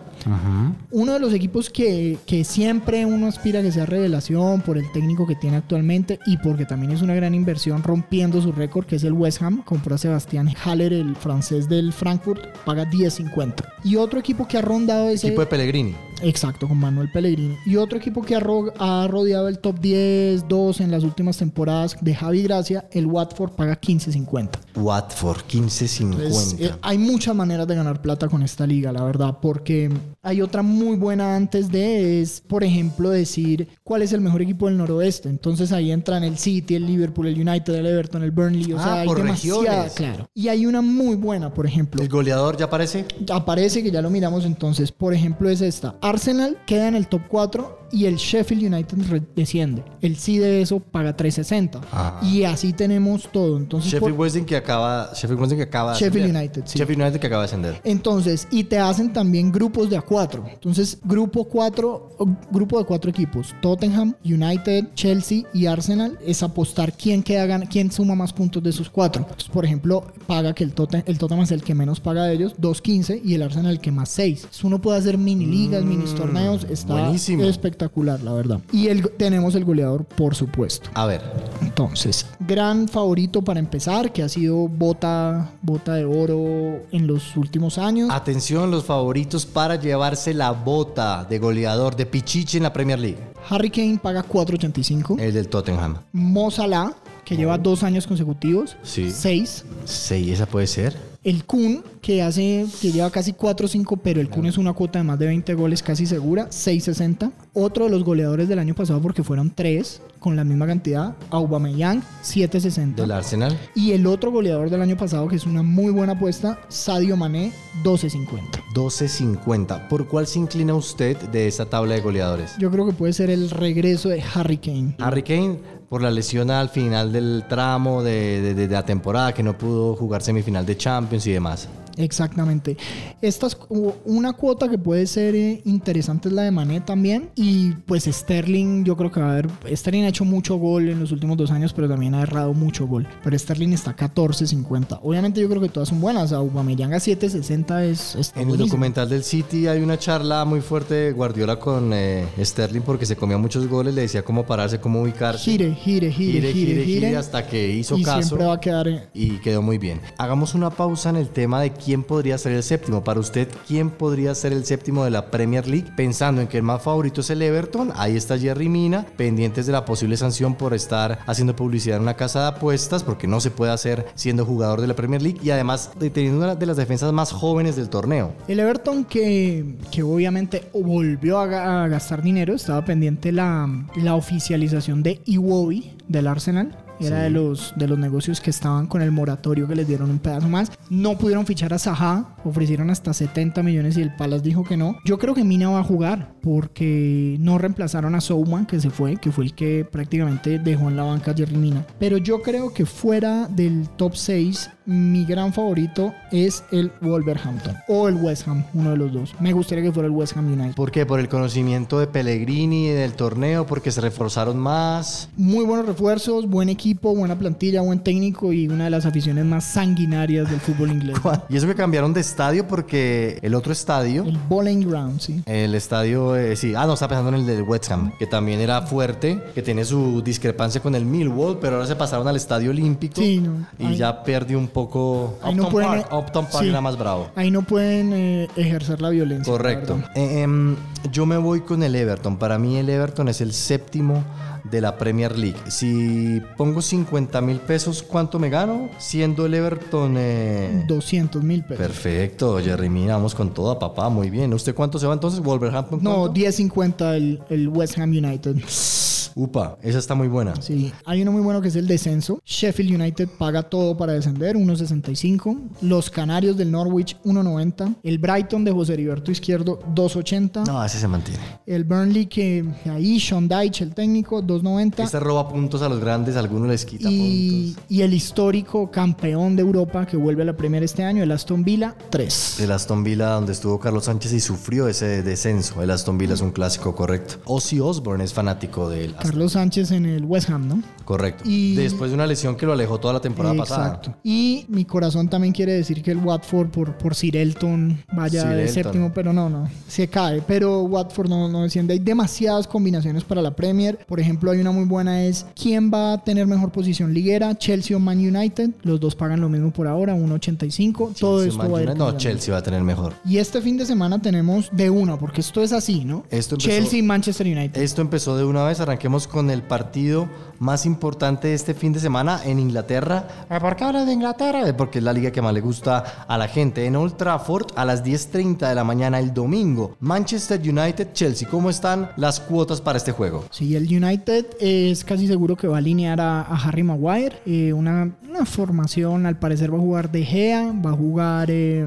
Uno 0.92 1.14
de 1.14 1.20
los 1.20 1.34
equipos 1.34 1.70
que, 1.70 2.18
que 2.26 2.44
siempre 2.44 3.06
uno 3.06 3.28
aspira 3.28 3.62
a 3.62 3.64
que 3.64 3.72
sea 3.72 3.86
revelación 3.86 4.62
por 4.62 4.78
el 4.78 4.92
técnico 4.92 5.26
que 5.26 5.36
tiene 5.36 5.58
actualmente 5.58 6.20
y 6.28 6.38
porque 6.38 6.66
también 6.66 6.92
es 6.92 7.02
una 7.02 7.16
gran 7.16 7.34
inversión 7.34 7.82
rompiendo 7.82 8.42
su 8.42 8.52
récord, 8.52 8.86
que 8.86 8.98
es 8.98 9.04
el 9.04 9.14
West 9.14 9.42
Ham. 9.42 9.64
Compró 9.64 9.96
a 9.96 9.98
Sebastián 9.98 10.54
Haller, 10.64 10.94
el 10.94 11.16
francés 11.16 11.68
del 11.68 11.94
Frankfurt, 11.94 12.46
paga 12.66 12.86
10.50. 12.86 13.66
Y 13.84 13.96
otro 13.96 14.20
equipo 14.20 14.48
que 14.48 14.58
ha 14.58 14.62
rondado 14.62 15.10
ese... 15.10 15.28
Equipo 15.28 15.42
de 15.42 15.48
Pellegrini. 15.48 15.96
Exacto, 16.22 16.68
con 16.68 16.78
Manuel 16.78 17.12
Pellegrini. 17.12 17.56
Y 17.66 17.76
otro 17.76 17.98
equipo 17.98 18.22
que 18.22 18.36
ha, 18.36 18.40
ro- 18.40 18.74
ha 18.80 19.08
rodeado 19.08 19.48
el 19.48 19.60
top 19.60 19.80
10, 19.80 20.48
2 20.48 20.82
en 20.82 20.92
las 20.92 21.04
últimas 21.04 21.38
temporadas 21.38 21.96
de 22.02 22.16
Javi 22.16 22.44
Gracia, 22.44 22.86
el 22.92 23.06
Watford 23.06 23.52
paga 23.52 23.80
15.50. 23.80 24.50
Watford, 24.76 25.38
Entonces, 25.54 26.00
15.50. 26.02 26.56
eh, 26.60 26.72
hay 26.82 26.98
muchas 26.98 27.36
maneras 27.36 27.68
de 27.68 27.76
ganar 27.76 28.02
plata 28.02 28.28
con 28.28 28.44
esta 28.44 28.66
liga, 28.68 28.92
la 28.92 29.04
verdad, 29.04 29.38
porque 29.42 29.92
hay 30.22 30.42
otra 30.42 30.62
muy 30.62 30.96
buena 30.98 31.36
antes 31.36 31.72
de, 31.72 32.22
es, 32.22 32.42
por 32.42 32.64
ejemplo, 32.64 33.10
decir 33.10 33.68
cuál 33.84 34.02
es 34.02 34.12
el 34.14 34.22
mejor 34.22 34.42
equipo 34.42 34.68
del 34.68 34.78
noroeste. 34.78 35.30
Entonces 35.30 35.72
ahí 35.72 35.92
entran 35.92 36.24
el 36.24 36.38
City, 36.38 36.76
el 36.76 36.86
Liverpool, 36.86 37.28
el 37.28 37.48
United, 37.48 37.74
el 37.74 37.86
Everton, 37.86 38.24
el 38.24 38.32
Burnley, 38.32 38.74
o 38.74 38.78
Ah, 38.80 38.84
sea, 38.84 38.94
hay 39.02 39.08
por 39.08 39.18
demasiada, 39.18 39.62
regiones. 39.62 39.94
claro. 39.94 40.30
Y 40.34 40.48
hay 40.48 40.66
una 40.66 40.82
muy 40.82 41.16
buena, 41.16 41.54
por 41.54 41.66
ejemplo, 41.66 42.02
¿El 42.02 42.10
goleador 42.10 42.58
ya 42.58 42.66
aparece? 42.66 43.06
aparece 43.32 43.84
que 43.84 43.92
ya 43.92 44.02
lo 44.02 44.10
miramos 44.10 44.46
entonces. 44.46 44.92
Por 44.92 45.14
ejemplo, 45.14 45.50
es 45.50 45.62
esta. 45.62 45.96
Arsenal 46.08 46.58
queda 46.66 46.88
en 46.88 46.96
el 46.96 47.08
top 47.08 47.22
4 47.28 47.87
y 47.92 48.06
el 48.06 48.16
Sheffield 48.16 48.74
United 48.74 48.98
desciende. 49.36 49.84
El 50.02 50.18
sí 50.18 50.38
de 50.38 50.62
eso 50.62 50.80
paga 50.80 51.16
360. 51.16 51.82
Ah. 51.92 52.20
Y 52.24 52.44
así 52.44 52.74
tenemos 52.74 53.30
todo. 53.32 53.58
Entonces, 53.58 53.92
Sheffield 53.92 54.14
por- 54.16 54.22
Wednesday 54.22 54.46
que 54.46 54.56
acaba, 54.56 55.10
Sheffield 55.14 55.40
Wednesday 55.40 55.58
que 55.58 55.64
acaba 55.64 55.94
de 55.94 56.00
Sheffield 56.00 56.26
ascender. 56.26 56.42
United, 56.42 56.64
sí. 56.66 56.80
Sheffield 56.80 57.02
United 57.02 57.20
que 57.20 57.28
acaba 57.28 57.42
de 57.44 57.46
ascender. 57.46 57.82
entonces, 57.84 58.48
y 58.52 58.64
te 58.66 58.78
hacen 58.80 59.14
también 59.14 59.52
grupos 59.52 59.90
de 59.90 59.98
a 59.98 60.02
4. 60.02 60.46
Entonces, 60.52 60.98
grupo 61.04 61.44
4, 61.46 62.10
grupo 62.52 62.80
de 62.80 62.86
cuatro 62.86 63.10
equipos. 63.10 63.56
Tottenham, 63.62 64.16
United, 64.26 64.88
Chelsea 64.96 65.44
y 65.54 65.66
Arsenal 65.68 66.18
es 66.26 66.44
apostar 66.44 66.94
quién 66.94 67.24
queda 67.24 67.48
quién 67.70 67.92
suma 67.92 68.16
más 68.16 68.34
puntos 68.34 68.62
de 68.64 68.70
esos 68.70 68.90
cuatro. 68.90 69.22
Entonces, 69.22 69.50
por 69.50 69.64
ejemplo, 69.64 70.04
paga 70.26 70.54
que 70.54 70.64
el 70.64 70.74
Tottenham, 70.74 71.04
el 71.08 71.18
Tottenham 71.18 71.44
es 71.44 71.52
el 71.52 71.64
que 71.64 71.76
menos 71.76 72.00
paga 72.00 72.24
de 72.26 72.34
ellos, 72.34 72.56
2.15 72.60 73.22
y 73.24 73.36
el 73.36 73.42
Arsenal 73.44 73.72
el 73.72 73.80
que 73.80 73.92
más 73.92 74.10
6. 74.10 74.40
Entonces, 74.40 74.64
uno 74.64 74.82
puede 74.82 74.98
hacer 74.98 75.18
mini 75.18 75.46
ligas, 75.46 75.84
mini 75.84 76.04
torneos, 76.16 76.66
está 76.70 76.94
buenísimo. 76.94 77.44
Espectacular, 77.82 78.22
la 78.24 78.34
verdad. 78.34 78.60
Y 78.72 78.88
el, 78.88 79.10
tenemos 79.12 79.54
el 79.56 79.64
goleador, 79.64 80.04
por 80.06 80.34
supuesto. 80.36 80.90
A 80.96 81.06
ver, 81.06 81.22
Entonces, 81.62 82.26
gran 82.40 82.88
favorito 82.88 83.44
para 83.44 83.60
empezar, 83.60 84.12
que 84.12 84.24
ha 84.24 84.30
sido 84.30 84.68
bota, 84.68 85.52
bota 85.62 85.94
de 85.94 86.06
oro 86.06 86.82
en 86.92 87.06
los 87.08 87.36
últimos 87.38 87.78
años. 87.78 88.10
atención 88.12 88.72
los 88.72 88.84
favoritos 88.86 89.46
para 89.46 89.76
llevarse 89.76 90.34
la 90.34 90.52
bota 90.52 91.26
de 91.30 91.38
goleador 91.40 91.96
de 91.96 92.06
Pichichi 92.08 92.58
en 92.58 92.64
la 92.64 92.74
Premier 92.74 92.98
League. 93.00 93.18
Harry 93.50 93.70
Kane 93.70 94.00
paga 94.02 94.24
4.85. 94.26 95.20
El 95.20 95.34
del 95.34 95.48
Tottenham. 95.48 95.98
Mo 96.12 96.50
Salah, 96.52 96.94
que 97.24 97.38
lleva 97.38 97.58
dos 97.58 97.84
años 97.84 98.08
consecutivos, 98.08 98.76
Sí. 98.84 99.12
6. 99.12 99.66
Sí, 99.86 100.32
esa 100.32 100.46
puede 100.48 100.68
ser. 100.68 100.96
El 101.28 101.44
Kun, 101.44 101.84
que 102.02 102.22
hace, 102.24 102.66
que 102.82 102.90
lleva 102.90 103.10
casi 103.10 103.34
4-5, 103.34 104.00
pero 104.02 104.22
el 104.22 104.30
Kun 104.30 104.46
es 104.46 104.58
una 104.58 104.72
cuota 104.72 105.00
de 105.00 105.04
más 105.04 105.20
de 105.20 105.26
20 105.26 105.56
goles 105.56 105.84
casi 105.84 106.06
segura, 106.06 106.48
6.60. 106.48 107.34
Otro 107.52 107.84
de 107.84 107.92
los 107.92 108.06
goleadores 108.06 108.48
del 108.48 108.60
año 108.60 108.74
pasado, 108.74 109.02
porque 109.02 109.24
fueron 109.26 109.52
tres 109.54 110.02
con 110.22 110.38
la 110.38 110.46
misma 110.46 110.68
cantidad, 110.68 111.18
Aubameyang, 111.30 112.02
7.60. 112.24 112.96
Del 112.96 113.12
Arsenal. 113.12 113.58
Y 113.76 113.92
el 113.92 114.08
otro 114.08 114.32
goleador 114.32 114.70
del 114.70 114.82
año 114.82 114.96
pasado, 114.96 115.28
que 115.28 115.36
es 115.36 115.46
una 115.46 115.64
muy 115.64 115.92
buena 115.92 116.14
apuesta, 116.14 116.62
Sadio 116.70 117.18
Mané, 117.18 117.52
12.50. 117.84 118.64
12.50. 118.74 119.90
¿Por 119.90 120.08
cuál 120.08 120.28
se 120.28 120.40
inclina 120.40 120.76
usted 120.76 121.18
de 121.18 121.48
esa 121.48 121.66
tabla 121.66 121.96
de 121.96 122.02
goleadores? 122.02 122.56
Yo 122.58 122.72
creo 122.72 122.86
que 122.86 122.94
puede 122.94 123.12
ser 123.12 123.30
el 123.30 123.50
regreso 123.50 124.08
de 124.08 124.24
Harry 124.34 124.60
Kane. 124.60 124.96
Harry 125.00 125.24
Kane, 125.24 125.60
por 125.90 126.02
la 126.02 126.12
lesión 126.12 126.52
al 126.52 126.70
final 126.70 127.12
del 127.14 127.46
tramo 127.48 128.04
de, 128.04 128.54
de- 128.54 128.68
la 128.68 128.84
temporada, 128.86 129.34
que 129.34 129.44
no 129.44 129.58
pudo 129.58 129.96
jugar 129.96 130.22
semifinal 130.22 130.66
de 130.66 130.76
Champions 130.78 131.26
y 131.28 131.32
demás. 131.32 131.70
Exactamente. 131.98 132.78
Esta 133.22 133.48
es 133.48 133.58
una 134.06 134.34
cuota 134.34 134.70
que 134.70 134.78
puede 134.78 135.08
ser 135.08 135.36
eh, 135.36 135.62
interesante 135.66 136.30
es 136.30 136.34
la 136.34 136.44
de 136.44 136.52
Mané 136.52 136.82
también. 136.82 137.30
Y 137.36 137.72
pues 137.72 138.06
Sterling, 138.06 138.84
yo 138.84 138.96
creo 138.96 139.12
que 139.12 139.20
va 139.20 139.28
a 139.30 139.32
haber. 139.34 139.50
Sterling 139.76 140.04
ha 140.04 140.10
hecho 140.10 140.26
mucho 140.26 140.56
gol 140.58 140.90
en 140.90 141.00
los 141.00 141.12
últimos 141.12 141.38
dos 141.38 141.52
años, 141.52 141.74
pero 141.74 141.88
también 141.88 142.16
ha 142.16 142.22
errado 142.22 142.54
mucho 142.54 142.88
gol. 142.88 143.08
Pero 143.24 143.38
Sterling 143.38 143.74
está 143.74 143.92
a 143.92 143.96
14.50. 143.96 145.00
Obviamente 145.02 145.42
yo 145.42 145.50
creo 145.50 145.62
que 145.62 145.70
todas 145.70 145.90
son 145.90 146.00
buenas. 146.00 146.32
Aubameyang 146.32 146.94
a 146.94 146.98
7.60 146.98 147.84
es. 147.84 148.16
está 148.16 148.42
En 148.42 148.50
el 148.50 148.58
documental 148.58 149.10
del 149.10 149.24
City 149.24 149.68
hay 149.68 149.82
una 149.82 149.98
charla 149.98 150.46
muy 150.46 150.62
fuerte 150.62 150.94
de 150.94 151.12
Guardiola 151.12 151.58
con 151.60 151.92
eh, 151.94 152.26
Sterling 152.40 152.82
porque 152.82 153.06
se 153.06 153.16
comía 153.16 153.38
muchos 153.38 153.68
goles, 153.68 153.94
le 153.94 154.02
decía 154.02 154.24
cómo 154.24 154.46
pararse, 154.46 154.80
cómo 154.80 155.02
ubicarse. 155.02 155.44
Gire, 155.44 155.74
gire, 155.76 156.12
gire, 156.12 156.54
gire, 156.54 156.86
gire. 156.86 157.18
hasta 157.18 157.48
que 157.48 157.70
hizo 157.70 157.98
y 157.98 158.04
caso. 158.04 158.22
siempre 158.22 158.48
va 158.48 158.54
a 158.54 158.60
quedar. 158.60 158.88
eh, 158.88 159.10
y 159.14 159.40
quedó 159.40 159.62
muy 159.62 159.78
bien. 159.78 160.02
Hagamos 160.18 160.54
una 160.54 160.70
pausa 160.70 161.10
en 161.10 161.16
el 161.18 161.30
tema 161.30 161.62
de 161.62 161.72
quién 161.88 162.04
podría 162.04 162.38
ser 162.38 162.52
el 162.52 162.64
séptimo. 162.64 163.02
Para 163.02 163.22
usted, 163.22 163.48
¿quién 163.66 163.90
podría 163.92 164.36
ser 164.36 164.52
el 164.52 164.66
séptimo 164.66 165.06
de 165.06 165.10
la 165.10 165.32
Premier 165.32 165.66
League? 165.70 165.90
Pensando 165.96 166.42
en 166.42 166.50
que 166.50 166.58
el 166.58 166.64
más 166.64 166.82
favorito 166.82 167.22
es 167.22 167.30
el 167.30 167.42
Everton, 167.42 167.94
ahí 167.96 168.18
está 168.18 168.38
Jerry 168.38 168.68
Mina, 168.68 169.06
pendientes 169.16 169.68
de 169.68 169.72
la 169.72 169.86
posible 169.86 170.18
sanción 170.18 170.56
por 170.56 170.74
estar 170.74 171.20
haciendo 171.26 171.56
publicidad 171.56 171.96
en 171.96 172.04
una 172.04 172.16
casa 172.16 172.42
de 172.42 172.48
apuestas, 172.48 173.04
porque 173.06 173.26
no 173.26 173.40
se 173.40 173.52
puede 173.52 173.72
hacer 173.72 174.06
siendo 174.16 174.46
jugador 174.46 174.82
de 174.82 174.88
la 174.88 174.96
Premier 174.98 175.22
League 175.22 175.40
y 175.42 175.50
además 175.52 175.92
de- 175.98 176.10
teniendo 176.10 176.40
una 176.44 176.56
de 176.56 176.66
las 176.66 176.76
defensas 176.76 177.14
más 177.14 177.32
jóvenes 177.32 177.78
del 177.78 177.88
torneo. 177.88 178.34
El 178.50 178.60
Everton 178.60 179.06
que, 179.06 179.78
que 179.90 180.04
obviamente 180.04 180.64
volvió 180.74 181.40
a 181.40 181.88
gastar 181.88 182.22
dinero, 182.22 182.54
estaba 182.54 182.84
pendiente 182.84 183.32
la, 183.32 183.66
la 183.96 184.16
oficialización 184.16 185.04
de 185.04 185.22
Iwobi 185.24 185.94
del 186.10 186.28
Arsenal. 186.28 186.76
Era 187.00 187.18
Sí. 187.18 187.24
de, 187.24 187.30
los, 187.30 187.74
de 187.76 187.88
los 187.88 187.98
negocios 188.00 188.42
que 188.42 188.50
estaban 188.50 188.88
con 188.88 189.02
el 189.02 189.12
moratorio 189.12 189.68
que 189.68 189.76
les 189.76 189.88
dieron 189.88 190.10
un 190.10 190.20
pedazo 190.20 190.48
más. 190.50 190.72
No 190.90 191.18
pudieron 191.18 191.46
fichar 191.46 191.74
a 191.74 191.80
Zaha, 191.80 192.36
ofrecieron 192.44 192.90
hasta 192.90 193.14
70 193.14 193.62
millones 193.64 193.98
y 193.98 194.02
el 194.02 194.16
Palace 194.16 194.44
dijo 194.44 194.64
que 194.64 194.78
no. 194.78 194.98
Yo 195.06 195.18
creo 195.20 195.34
que 195.34 195.44
Mina 195.44 195.70
va 195.70 195.80
a 195.80 195.84
jugar 195.84 196.34
porque 196.42 197.38
no 197.40 197.58
reemplazaron 197.58 198.16
a 198.16 198.22
Souman, 198.22 198.66
que 198.66 198.80
se 198.80 198.90
fue, 198.90 199.18
que 199.18 199.32
fue 199.32 199.46
el 199.46 199.54
que 199.54 199.86
prácticamente 199.90 200.60
dejó 200.60 200.90
en 200.90 200.96
la 200.98 201.04
banca 201.04 201.32
a 201.32 201.34
Jerry 201.36 201.56
Mina. 201.58 201.86
Pero 202.00 202.18
yo 202.18 202.42
creo 202.42 202.74
que 202.74 202.86
fuera 202.86 203.48
del 203.48 203.88
top 203.98 204.16
6 204.16 204.70
mi 204.88 205.26
gran 205.26 205.52
favorito 205.52 206.14
es 206.32 206.64
el 206.72 206.94
Wolverhampton 207.02 207.76
o 207.90 208.08
el 208.08 208.16
West 208.16 208.48
Ham, 208.48 208.64
uno 208.74 208.92
de 208.92 208.98
los 208.98 209.12
dos. 209.12 209.36
Me 209.42 209.52
gustaría 209.52 209.84
que 209.84 209.92
fuera 209.92 210.08
el 210.08 210.14
West 210.14 210.38
Ham 210.38 210.48
United. 210.48 210.76
¿Por 210.76 210.92
qué? 210.92 211.06
Por 211.06 211.20
el 211.20 211.28
conocimiento 211.28 212.00
de 212.00 212.08
Pellegrini 212.08 212.88
del 212.88 213.14
torneo, 213.14 213.66
porque 213.66 213.92
se 213.92 214.00
reforzaron 214.00 214.58
más. 214.58 215.30
Muy 215.36 215.66
buenos 215.66 215.86
refuerzos, 215.86 216.48
buen 216.48 216.70
equipo, 216.70 217.14
buena 217.14 217.38
plantilla, 217.38 217.82
buen 217.82 218.00
técnico 218.00 218.54
y 218.54 218.70
una 218.70 218.86
de 218.86 218.90
las 218.90 219.06
aficiones 219.06 219.44
más 219.44 219.66
sanguinarias 219.66 220.50
del 220.50 220.62
fútbol 220.62 220.92
inglés. 220.92 221.18
Y 221.50 221.58
eso 221.58 221.68
que 221.68 221.76
cambiaron 221.76 222.14
de 222.14 222.22
estadio 222.22 222.68
porque 222.68 223.40
el 223.42 223.56
otro 223.56 223.74
estadio, 223.74 224.24
El 224.24 224.38
Bowling 224.50 224.88
Ground, 224.88 225.20
sí. 225.20 225.44
el 225.46 225.76
estadio, 225.76 226.36
eh, 226.36 226.56
sí, 226.56 226.74
ah, 226.76 226.86
no, 226.86 226.94
está 226.94 227.08
pensando 227.08 227.30
en 227.30 227.36
el 227.36 227.46
del 227.46 227.64
West 227.64 227.92
Ham, 227.92 228.12
que 228.18 228.28
también 228.28 228.60
era 228.60 228.82
fuerte, 228.82 229.42
que 229.54 229.62
tiene 229.62 229.84
su 229.84 230.22
discrepancia 230.22 230.82
con 230.82 230.96
el 230.96 231.06
Millwall, 231.06 231.60
pero 231.60 231.76
ahora 231.76 231.88
se 231.88 231.96
pasaron 231.96 232.28
al 232.28 232.36
estadio 232.36 232.72
olímpico 232.72 233.22
Sí, 233.22 233.40
no, 233.40 233.68
y 233.78 233.96
ya 233.96 234.24
perdió 234.24 234.58
un 234.58 234.68
poco. 234.78 235.34
Ahí 235.42 235.56
no 235.56 235.64
Upton 235.64 235.72
pueden- 235.72 236.02
Park, 236.04 236.14
Upton 236.14 236.46
Park 236.46 236.64
sí. 236.64 236.70
era 236.70 236.82
más 236.82 236.98
bravo. 236.98 237.30
Ahí 237.36 237.50
no 237.50 237.64
pueden 237.64 238.14
eh, 238.14 238.48
ejercer 238.56 239.02
la 239.02 239.10
violencia. 239.10 239.52
Correcto. 239.52 239.98
Eh, 240.16 240.42
em, 240.42 240.76
yo 241.12 241.26
me 241.26 241.38
voy 241.38 241.62
con 241.62 241.82
el 241.82 241.96
Everton. 241.96 242.38
Para 242.38 242.60
mí 242.60 242.78
el 242.78 242.88
Everton 242.90 243.28
es 243.28 243.42
el 243.42 243.54
séptimo 243.54 244.24
de 244.64 244.82
la 244.82 244.98
Premier 244.98 245.36
League. 245.38 245.58
Si 245.70 246.42
pongo 246.58 246.82
50 246.82 247.42
mil 247.42 247.58
pesos, 247.60 248.04
¿cuánto 248.04 248.38
me 248.38 248.50
gano? 248.50 248.90
Siendo 249.00 249.46
el 249.46 249.54
Everton... 249.56 250.16
eh, 250.18 250.84
200 250.88 251.42
mil 251.42 251.64
pesos. 251.64 251.78
Perfecto, 251.78 252.60
Jerry, 252.60 252.90
mira, 252.90 253.14
vamos 253.16 253.34
con 253.34 253.54
toda, 253.54 253.80
papá. 253.80 254.10
Muy 254.10 254.30
bien. 254.30 254.54
¿Usted 254.54 254.76
cuánto 254.76 255.00
se 255.00 255.08
va 255.08 255.14
entonces? 255.14 255.40
¿Wolverhampton? 255.40 256.00
No, 256.04 256.16
cuánto? 256.32 256.34
10.50 256.40 257.16
el, 257.16 257.42
el 257.50 257.68
West 257.70 257.98
Ham 257.98 258.10
United. 258.12 258.58
Upa, 259.40 259.78
esa 259.84 260.00
está 260.00 260.16
muy 260.16 260.28
buena. 260.28 260.60
Sí, 260.62 260.92
hay 261.06 261.22
uno 261.22 261.32
muy 261.32 261.42
bueno 261.44 261.62
que 261.62 261.68
es 261.68 261.76
el 261.76 261.86
descenso. 261.86 262.42
Sheffield 262.44 263.00
United 263.00 263.30
paga 263.38 263.62
todo 263.62 263.96
para 263.96 264.14
descender, 264.14 264.56
1.65. 264.56 265.60
Los 265.82 266.10
Canarios 266.10 266.58
del 266.58 266.72
Norwich, 266.72 267.16
1.90. 267.24 267.98
El 268.02 268.18
Brighton 268.18 268.64
de 268.64 268.72
José 268.72 268.94
Heriberto 268.94 269.32
Izquierdo, 269.32 269.80
2.80. 269.94 270.66
No, 270.66 270.84
ese 270.84 271.00
se 271.00 271.08
mantiene. 271.08 271.40
El 271.68 271.84
Burnley 271.84 272.26
que 272.26 272.66
ahí, 272.90 273.20
Sean 273.20 273.48
Dyche, 273.48 273.84
el 273.84 273.94
técnico, 273.94 274.42
2.90. 274.42 275.04
Este 275.04 275.20
roba 275.20 275.48
puntos 275.48 275.84
a 275.84 275.90
los 275.90 276.00
grandes, 276.00 276.36
algunos 276.36 276.68
les 276.70 276.84
quita 276.84 277.08
Y, 277.12 277.74
puntos. 277.74 277.84
y 277.90 278.02
el 278.02 278.14
histórico 278.16 278.90
campeón 278.90 279.56
de 279.56 279.62
Europa 279.62 280.08
que 280.08 280.18
vuelve 280.18 280.42
a 280.42 280.46
la 280.46 280.58
Premier 280.58 280.82
este 280.82 281.04
año, 281.04 281.22
el 281.22 281.32
Aston 281.32 281.64
Villa, 281.64 281.96
3. 282.10 282.60
El 282.62 282.72
Aston 282.72 283.04
Villa, 283.04 283.30
donde 283.30 283.52
estuvo 283.52 283.80
Carlos 283.80 284.06
Sánchez 284.06 284.34
y 284.34 284.40
sufrió 284.40 284.88
ese 284.88 285.22
descenso. 285.22 285.84
El 285.84 285.92
Aston 285.92 286.18
Villa 286.18 286.34
es 286.34 286.42
un 286.42 286.52
clásico, 286.52 286.96
correcto. 286.96 287.36
Ozzy 287.46 287.80
Osbourne 287.80 288.24
es 288.24 288.34
fanático 288.34 288.90
del 288.90 289.12
Aston 289.16 289.27
Carlos 289.28 289.52
Sánchez 289.54 289.92
en 289.92 290.06
el 290.06 290.26
West 290.26 290.50
Ham, 290.50 290.68
¿no? 290.68 290.82
Correcto. 291.06 291.44
Y- 291.46 291.76
Después 291.76 292.12
de 292.12 292.16
una 292.16 292.28
lesión 292.28 292.56
que 292.56 292.66
lo 292.66 292.74
alejó 292.74 293.00
toda 293.00 293.14
la 293.14 293.20
temporada 293.22 293.56
Exacto. 293.56 294.12
pasada. 294.12 294.18
Y 294.24 294.66
mi 294.70 294.86
corazón 294.86 295.30
también 295.30 295.54
quiere 295.54 295.74
decir 295.74 296.02
que 296.04 296.12
el 296.12 296.18
Watford 296.18 296.70
por, 296.70 296.98
por 296.98 297.16
Sir 297.16 297.38
Elton 297.38 297.98
vaya 298.14 298.42
Sir 298.42 298.50
de 298.52 298.62
Elton. 298.64 298.74
séptimo, 298.74 299.12
pero 299.14 299.32
no, 299.34 299.50
no. 299.50 299.70
Se 299.88 300.08
cae. 300.08 300.42
Pero 300.46 300.82
Watford 300.84 301.30
no, 301.30 301.48
no 301.48 301.64
desciende. 301.64 301.94
Hay 301.94 302.00
demasiadas 302.00 302.68
combinaciones 302.68 303.24
para 303.24 303.42
la 303.42 303.56
Premier. 303.56 304.00
Por 304.08 304.20
ejemplo, 304.20 304.52
hay 304.52 304.60
una 304.60 304.72
muy 304.72 304.86
buena 304.86 305.24
es 305.24 305.46
¿quién 305.56 305.92
va 305.94 306.14
a 306.14 306.24
tener 306.24 306.46
mejor 306.48 306.72
posición 306.72 307.14
liguera? 307.14 307.58
Chelsea 307.58 307.96
o 307.96 308.00
Man 308.00 308.18
United. 308.20 308.72
Los 308.84 309.00
dos 309.00 309.16
pagan 309.16 309.40
lo 309.42 309.50
mismo 309.50 309.72
por 309.72 309.88
ahora, 309.88 310.14
1.85. 310.16 311.14
Todo 311.20 311.44
esto 311.44 311.58
Man 311.58 311.74
va 311.74 311.80
a 311.80 311.84
ir 311.84 311.96
No. 311.96 312.18
Chelsea 312.18 312.54
va 312.54 312.60
a 312.60 312.64
tener 312.64 312.82
mejor. 312.84 313.14
Y 313.26 313.38
este 313.38 313.62
fin 313.62 313.78
de 313.78 313.86
semana 313.86 314.22
tenemos 314.22 314.70
de 314.72 314.90
una, 314.90 315.18
porque 315.18 315.42
esto 315.42 315.62
es 315.64 315.72
así, 315.72 316.04
¿no? 316.06 316.24
Esto 316.30 316.56
empezó- 316.56 316.70
Chelsea 316.70 317.00
y 317.00 317.02
Manchester 317.02 317.48
United. 317.48 317.82
Esto 317.82 318.02
empezó 318.02 318.38
de 318.38 318.44
una 318.44 318.64
vez. 318.66 318.80
Arranquemos 318.80 319.17
con 319.26 319.50
el 319.50 319.64
partido 319.64 320.30
más 320.60 320.86
importante 320.86 321.54
este 321.54 321.74
fin 321.74 321.94
de 321.94 322.00
semana 322.00 322.40
en 322.46 322.60
Inglaterra. 322.60 323.28
¿Por 323.60 323.76
qué 323.76 323.84
habla 323.84 324.06
de 324.06 324.14
Inglaterra? 324.14 324.68
Eh, 324.68 324.74
Porque 324.74 325.00
es 325.00 325.04
la 325.04 325.14
liga 325.14 325.32
que 325.32 325.42
más 325.42 325.54
le 325.54 325.62
gusta 325.62 326.26
a 326.28 326.38
la 326.38 326.48
gente. 326.48 326.86
En 326.86 326.96
Old 326.96 327.18
Trafford 327.18 327.68
a 327.76 327.86
las 327.86 328.04
10.30 328.04 328.68
de 328.70 328.76
la 328.76 328.84
mañana 328.84 329.20
el 329.20 329.34
domingo. 329.34 329.96
Manchester 330.00 330.60
United, 330.60 331.14
Chelsea. 331.14 331.48
¿Cómo 331.50 331.70
están 331.70 332.10
las 332.16 332.40
cuotas 332.40 332.82
para 332.82 332.98
este 332.98 333.12
juego? 333.12 333.46
Sí, 333.52 333.76
el 333.76 333.84
United 333.84 334.46
es 334.60 335.04
casi 335.04 335.28
seguro 335.28 335.56
que 335.56 335.68
va 335.68 335.76
a 335.76 335.80
alinear 335.80 336.20
a, 336.22 336.42
Harry 336.42 336.84
Maguire. 336.84 337.42
eh, 337.46 337.72
una, 337.74 338.12
una 338.30 338.46
formación, 338.46 339.26
al 339.26 339.38
parecer 339.38 339.72
va 339.74 339.78
a 339.78 339.82
jugar 339.82 340.12
De 340.12 340.24
Gea, 340.24 340.74
va 340.86 340.92
a 340.92 340.94
jugar 340.94 341.50
eh, 341.50 341.86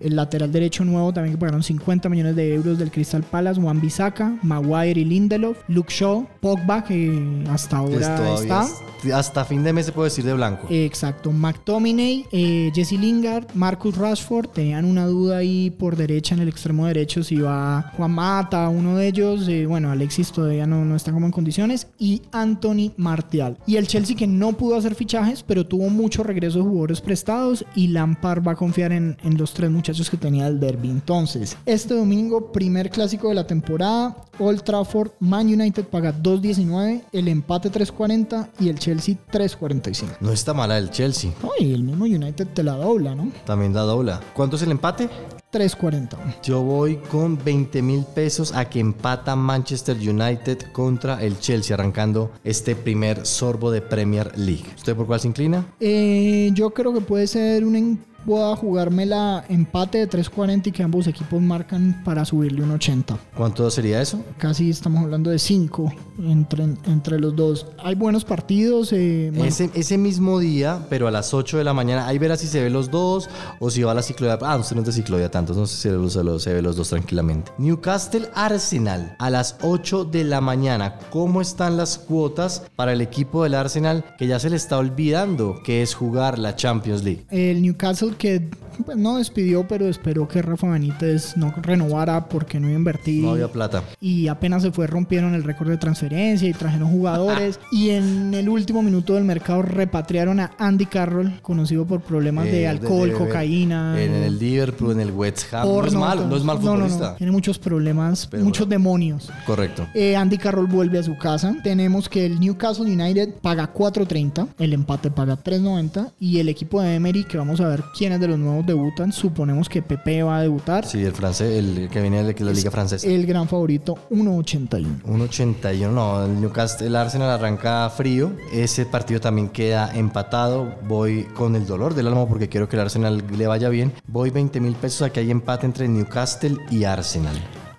el 0.00 0.16
lateral 0.16 0.50
derecho 0.52 0.84
nuevo 0.84 1.12
también 1.12 1.34
que 1.34 1.38
pagaron 1.40 1.62
50 1.62 2.08
millones 2.08 2.36
de 2.36 2.54
euros 2.54 2.78
del 2.78 2.90
Crystal 2.90 3.22
Palace, 3.22 3.60
Juan 3.60 3.80
Bissaka, 3.80 4.36
Maguire 4.42 5.00
y 5.00 5.04
Lindelof, 5.04 5.58
Luke 5.68 5.92
Shaw, 5.92 6.26
Pogba 6.40 6.84
que 6.84 7.44
hasta 7.50 7.82
Pues 7.82 8.05
ahora 8.08 8.24
todavía 8.24 8.60
está. 8.60 8.74
es- 8.74 9.12
hasta 9.12 9.44
fin 9.44 9.62
de 9.62 9.72
mes 9.72 9.86
se 9.86 9.92
puede 9.92 10.08
decir 10.08 10.24
de 10.24 10.32
blanco. 10.34 10.66
Exacto, 10.68 11.30
McTominay, 11.30 12.26
eh, 12.32 12.72
Jesse 12.74 12.92
Lingard, 12.92 13.46
Marcus 13.54 13.96
Rashford, 13.96 14.48
tenían 14.48 14.84
una 14.84 15.06
duda 15.06 15.36
ahí 15.38 15.70
por 15.70 15.94
derecha 15.96 16.34
en 16.34 16.40
el 16.40 16.48
extremo 16.48 16.86
derecho 16.86 17.22
si 17.22 17.36
va 17.36 17.92
Juan 17.96 18.10
Mata, 18.10 18.68
uno 18.68 18.96
de 18.96 19.06
ellos, 19.06 19.46
eh, 19.48 19.66
bueno, 19.66 19.90
Alexis 19.92 20.32
todavía 20.32 20.66
no, 20.66 20.84
no 20.84 20.96
está 20.96 21.12
como 21.12 21.26
en 21.26 21.32
condiciones, 21.32 21.86
y 21.98 22.22
Anthony 22.32 22.92
Martial. 22.96 23.58
Y 23.66 23.76
el 23.76 23.86
Chelsea 23.86 24.16
que 24.16 24.26
no 24.26 24.54
pudo 24.54 24.76
hacer 24.76 24.94
fichajes, 24.96 25.42
pero 25.44 25.64
tuvo 25.66 25.88
mucho 25.88 26.22
regreso 26.24 26.58
de 26.58 26.64
jugadores 26.64 27.00
prestados 27.00 27.64
y 27.76 27.88
Lampard 27.88 28.42
va 28.44 28.52
a 28.52 28.56
confiar 28.56 28.90
en, 28.92 29.16
en 29.22 29.36
los 29.38 29.52
tres 29.54 29.70
muchachos 29.70 30.10
que 30.10 30.16
tenía 30.16 30.48
el 30.48 30.58
derby. 30.58 30.90
Entonces, 30.90 31.56
este 31.64 31.94
domingo, 31.94 32.50
primer 32.50 32.90
clásico 32.90 33.28
de 33.28 33.34
la 33.36 33.46
temporada, 33.46 34.16
Old 34.38 34.62
Trafford, 34.62 35.12
Man 35.20 35.46
United 35.46 35.84
paga 35.84 36.12
2.19, 36.12 37.02
el 37.12 37.28
empate 37.28 37.70
3.40 37.96 38.48
y 38.60 38.68
el 38.68 38.78
Chelsea 38.78 39.16
3.45. 39.32 40.18
No 40.20 40.32
está 40.32 40.54
mala 40.54 40.78
el 40.78 40.90
Chelsea. 40.90 41.30
Ay, 41.58 41.72
el 41.72 41.82
mismo 41.82 42.04
United 42.04 42.48
te 42.48 42.62
la 42.62 42.76
dobla, 42.76 43.14
¿no? 43.14 43.30
También 43.44 43.74
la 43.74 43.82
dobla. 43.82 44.20
¿Cuánto 44.34 44.56
es 44.56 44.62
el 44.62 44.70
empate? 44.70 45.08
3.40. 45.52 46.16
Yo 46.42 46.62
voy 46.62 46.96
con 46.96 47.42
20 47.42 47.80
mil 47.80 48.04
pesos 48.04 48.54
a 48.54 48.68
que 48.68 48.80
empata 48.80 49.36
Manchester 49.36 49.96
United 49.96 50.72
contra 50.72 51.22
el 51.22 51.38
Chelsea, 51.38 51.74
arrancando 51.74 52.32
este 52.44 52.76
primer 52.76 53.24
sorbo 53.24 53.70
de 53.70 53.80
Premier 53.80 54.36
League. 54.36 54.66
¿Usted 54.76 54.94
por 54.94 55.06
cuál 55.06 55.20
se 55.20 55.28
inclina? 55.28 55.66
Eh, 55.80 56.50
yo 56.52 56.70
creo 56.70 56.92
que 56.92 57.00
puede 57.00 57.26
ser 57.26 57.64
un... 57.64 58.04
Voy 58.26 58.42
a 58.52 58.56
jugármela 58.56 59.44
empate 59.48 59.98
de 59.98 60.08
3.40 60.10 60.66
y 60.66 60.72
que 60.72 60.82
ambos 60.82 61.06
equipos 61.06 61.40
marcan 61.40 62.02
para 62.04 62.24
subirle 62.24 62.62
un 62.62 62.72
80. 62.72 63.16
¿Cuánto 63.36 63.70
sería 63.70 64.02
eso? 64.02 64.20
Casi 64.36 64.68
estamos 64.70 65.04
hablando 65.04 65.30
de 65.30 65.38
5 65.38 65.92
entre, 66.24 66.64
entre 66.64 67.20
los 67.20 67.36
dos. 67.36 67.66
Hay 67.82 67.94
buenos 67.94 68.24
partidos. 68.24 68.92
eh, 68.92 69.30
bueno, 69.32 69.46
Ese, 69.46 69.70
ese 69.74 69.96
mismo 69.96 70.38
día, 70.40 70.84
pero 70.90 71.06
a 71.06 71.10
las 71.10 71.32
8 71.34 71.58
de 71.58 71.64
la 71.64 71.72
mañana, 71.72 72.06
ahí 72.08 72.18
verá 72.18 72.36
si 72.36 72.46
se 72.48 72.60
ve 72.62 72.68
los 72.68 72.90
dos 72.90 73.28
o 73.60 73.70
si 73.70 73.82
va 73.82 73.92
a 73.92 73.94
la 73.94 74.02
ciclovía. 74.02 74.38
Ah, 74.42 74.56
usted 74.56 74.74
no 74.74 74.82
es 74.82 74.86
de 74.86 74.92
ciclovía 74.92 75.30
tanto, 75.30 75.54
no 75.54 75.66
sé 75.66 75.76
si 75.76 75.82
se, 75.82 76.10
se- 76.10 76.40
se 76.40 76.52
ve 76.52 76.62
los 76.62 76.74
dos 76.76 76.88
tranquilamente. 76.90 77.52
Newcastle 77.58 78.28
Arsenal 78.34 79.14
a 79.18 79.30
las 79.30 79.56
8 79.62 80.04
de 80.04 80.24
la 80.24 80.40
mañana. 80.40 80.98
¿Cómo 81.10 81.40
están 81.40 81.76
las 81.76 81.96
cuotas 81.98 82.64
para 82.74 82.92
el 82.92 83.00
equipo 83.00 83.44
del 83.44 83.54
Arsenal 83.54 84.04
que 84.18 84.26
ya 84.26 84.38
se 84.40 84.50
le 84.50 84.56
está 84.56 84.78
olvidando 84.78 85.60
que 85.64 85.82
es 85.82 85.94
jugar 85.94 86.38
la 86.38 86.56
Champions 86.56 87.04
League? 87.04 87.24
el 87.30 87.62
Newcastle 87.62 88.15
que 88.16 88.48
pues, 88.84 88.96
no 88.98 89.16
despidió, 89.16 89.66
pero 89.66 89.86
esperó 89.88 90.28
que 90.28 90.42
Rafa 90.42 90.68
Benítez 90.68 91.36
no 91.36 91.52
renovara 91.62 92.28
porque 92.28 92.60
no 92.60 92.66
iba 92.68 92.76
a 92.76 92.78
invertir. 92.78 93.24
No 93.24 93.30
había 93.30 93.48
plata. 93.48 93.82
y 94.00 94.28
apenas 94.28 94.62
se 94.62 94.70
fue 94.72 94.86
rompieron 94.86 95.34
el 95.34 95.44
récord 95.44 95.68
de 95.70 95.76
transferencia 95.78 96.48
y 96.48 96.52
trajeron 96.52 96.90
jugadores 96.90 97.58
y 97.72 97.90
en 97.90 98.34
el 98.34 98.48
último 98.48 98.82
minuto 98.82 99.14
del 99.14 99.24
mercado 99.24 99.62
repatriaron 99.62 100.40
a 100.40 100.52
Andy 100.58 100.86
Carroll 100.86 101.40
conocido 101.40 101.86
por 101.86 102.00
problemas 102.02 102.44
de 102.46 102.62
Eh, 102.62 102.68
alcohol, 102.68 103.08
de- 103.10 103.14
cocaína 103.14 104.00
En 104.02 104.12
el 104.12 104.38
Liverpool, 104.38 104.92
en 104.92 105.00
el 105.00 105.10
West 105.10 105.52
Ham. 105.54 105.66
No 105.66 105.74
es 105.78 105.82
porno, 105.84 106.00
mal, 106.00 106.18
todo. 106.18 106.28
no 106.28 106.36
es 106.36 106.44
mal 106.44 106.56
No, 106.58 106.62
no, 106.62 106.70
no. 106.70 106.84
futbolista. 106.84 107.16
tiene 107.16 107.32
muchos 107.32 107.58
problemas 107.58 108.26
Pero 108.30 108.44
muchos 108.44 108.68
demonios 108.68 109.30
Correcto. 109.46 109.86
Eh, 109.94 110.16
Andy 110.16 110.36
Carroll 110.38 110.66
vuelve 110.66 110.98
a 110.98 111.02
su 111.02 111.16
casa. 111.16 111.54
Tenemos 111.62 112.08
que 112.08 112.26
el 112.26 112.38
Newcastle 112.40 112.84
United 112.90 113.34
paga 113.40 113.72
4.30, 113.72 114.48
el 114.58 114.72
empate 114.72 115.10
paga 115.10 115.36
3.90 115.42 116.12
y 116.20 116.38
el 116.38 116.48
equipo 116.48 116.80
de 116.82 116.94
Emery, 116.94 117.24
que 117.24 117.38
vamos 117.38 117.60
a 117.60 117.68
ver 117.68 117.82
quiénes 117.96 118.20
de 118.20 118.28
los 118.28 118.38
nuevos 118.38 118.66
debutan, 118.66 119.12
suponemos 119.12 119.68
que 119.68 119.82
Pepe 119.82 120.22
va 120.22 120.38
a 120.38 120.42
debutar. 120.42 120.84
Sí, 120.86 121.02
el 121.02 121.12
francés, 121.12 121.58
el 121.58 121.88
que 121.88 122.00
viene 122.00 122.22
de 122.22 122.44
la 122.44 122.52
liga 122.52 122.70
francesa. 122.70 123.06
El 123.06 123.26
gran 123.26 123.48
favorito 123.48 123.94
1.81. 124.10 125.02
Un 125.04 125.20
81, 125.22 125.92
no, 125.92 126.24
el 126.24 126.40
Newcastle, 126.40 126.86
el 126.86 126.96
Arsenal 126.96 127.30
arranca 127.30 127.88
frío. 127.90 128.32
Ese 128.52 128.86
partido 128.86 129.20
también 129.20 129.48
queda 129.48 129.90
empatado. 129.94 130.74
Voy 130.86 131.24
con 131.34 131.56
el 131.56 131.66
dolor 131.66 131.94
del 131.94 132.08
alma 132.08 132.28
porque 132.28 132.48
quiero 132.48 132.68
que 132.68 132.76
el 132.76 132.82
Arsenal 132.82 133.24
le 133.36 133.46
vaya 133.46 133.68
bien. 133.68 133.92
Voy 134.06 134.30
20 134.30 134.60
mil 134.60 134.74
pesos 134.74 135.02
a 135.02 135.10
que 135.10 135.20
hay 135.20 135.30
empate 135.30 135.66
entre 135.66 135.88
Newcastle 135.88 136.58
y 136.70 136.84
Arsenal. 136.84 137.36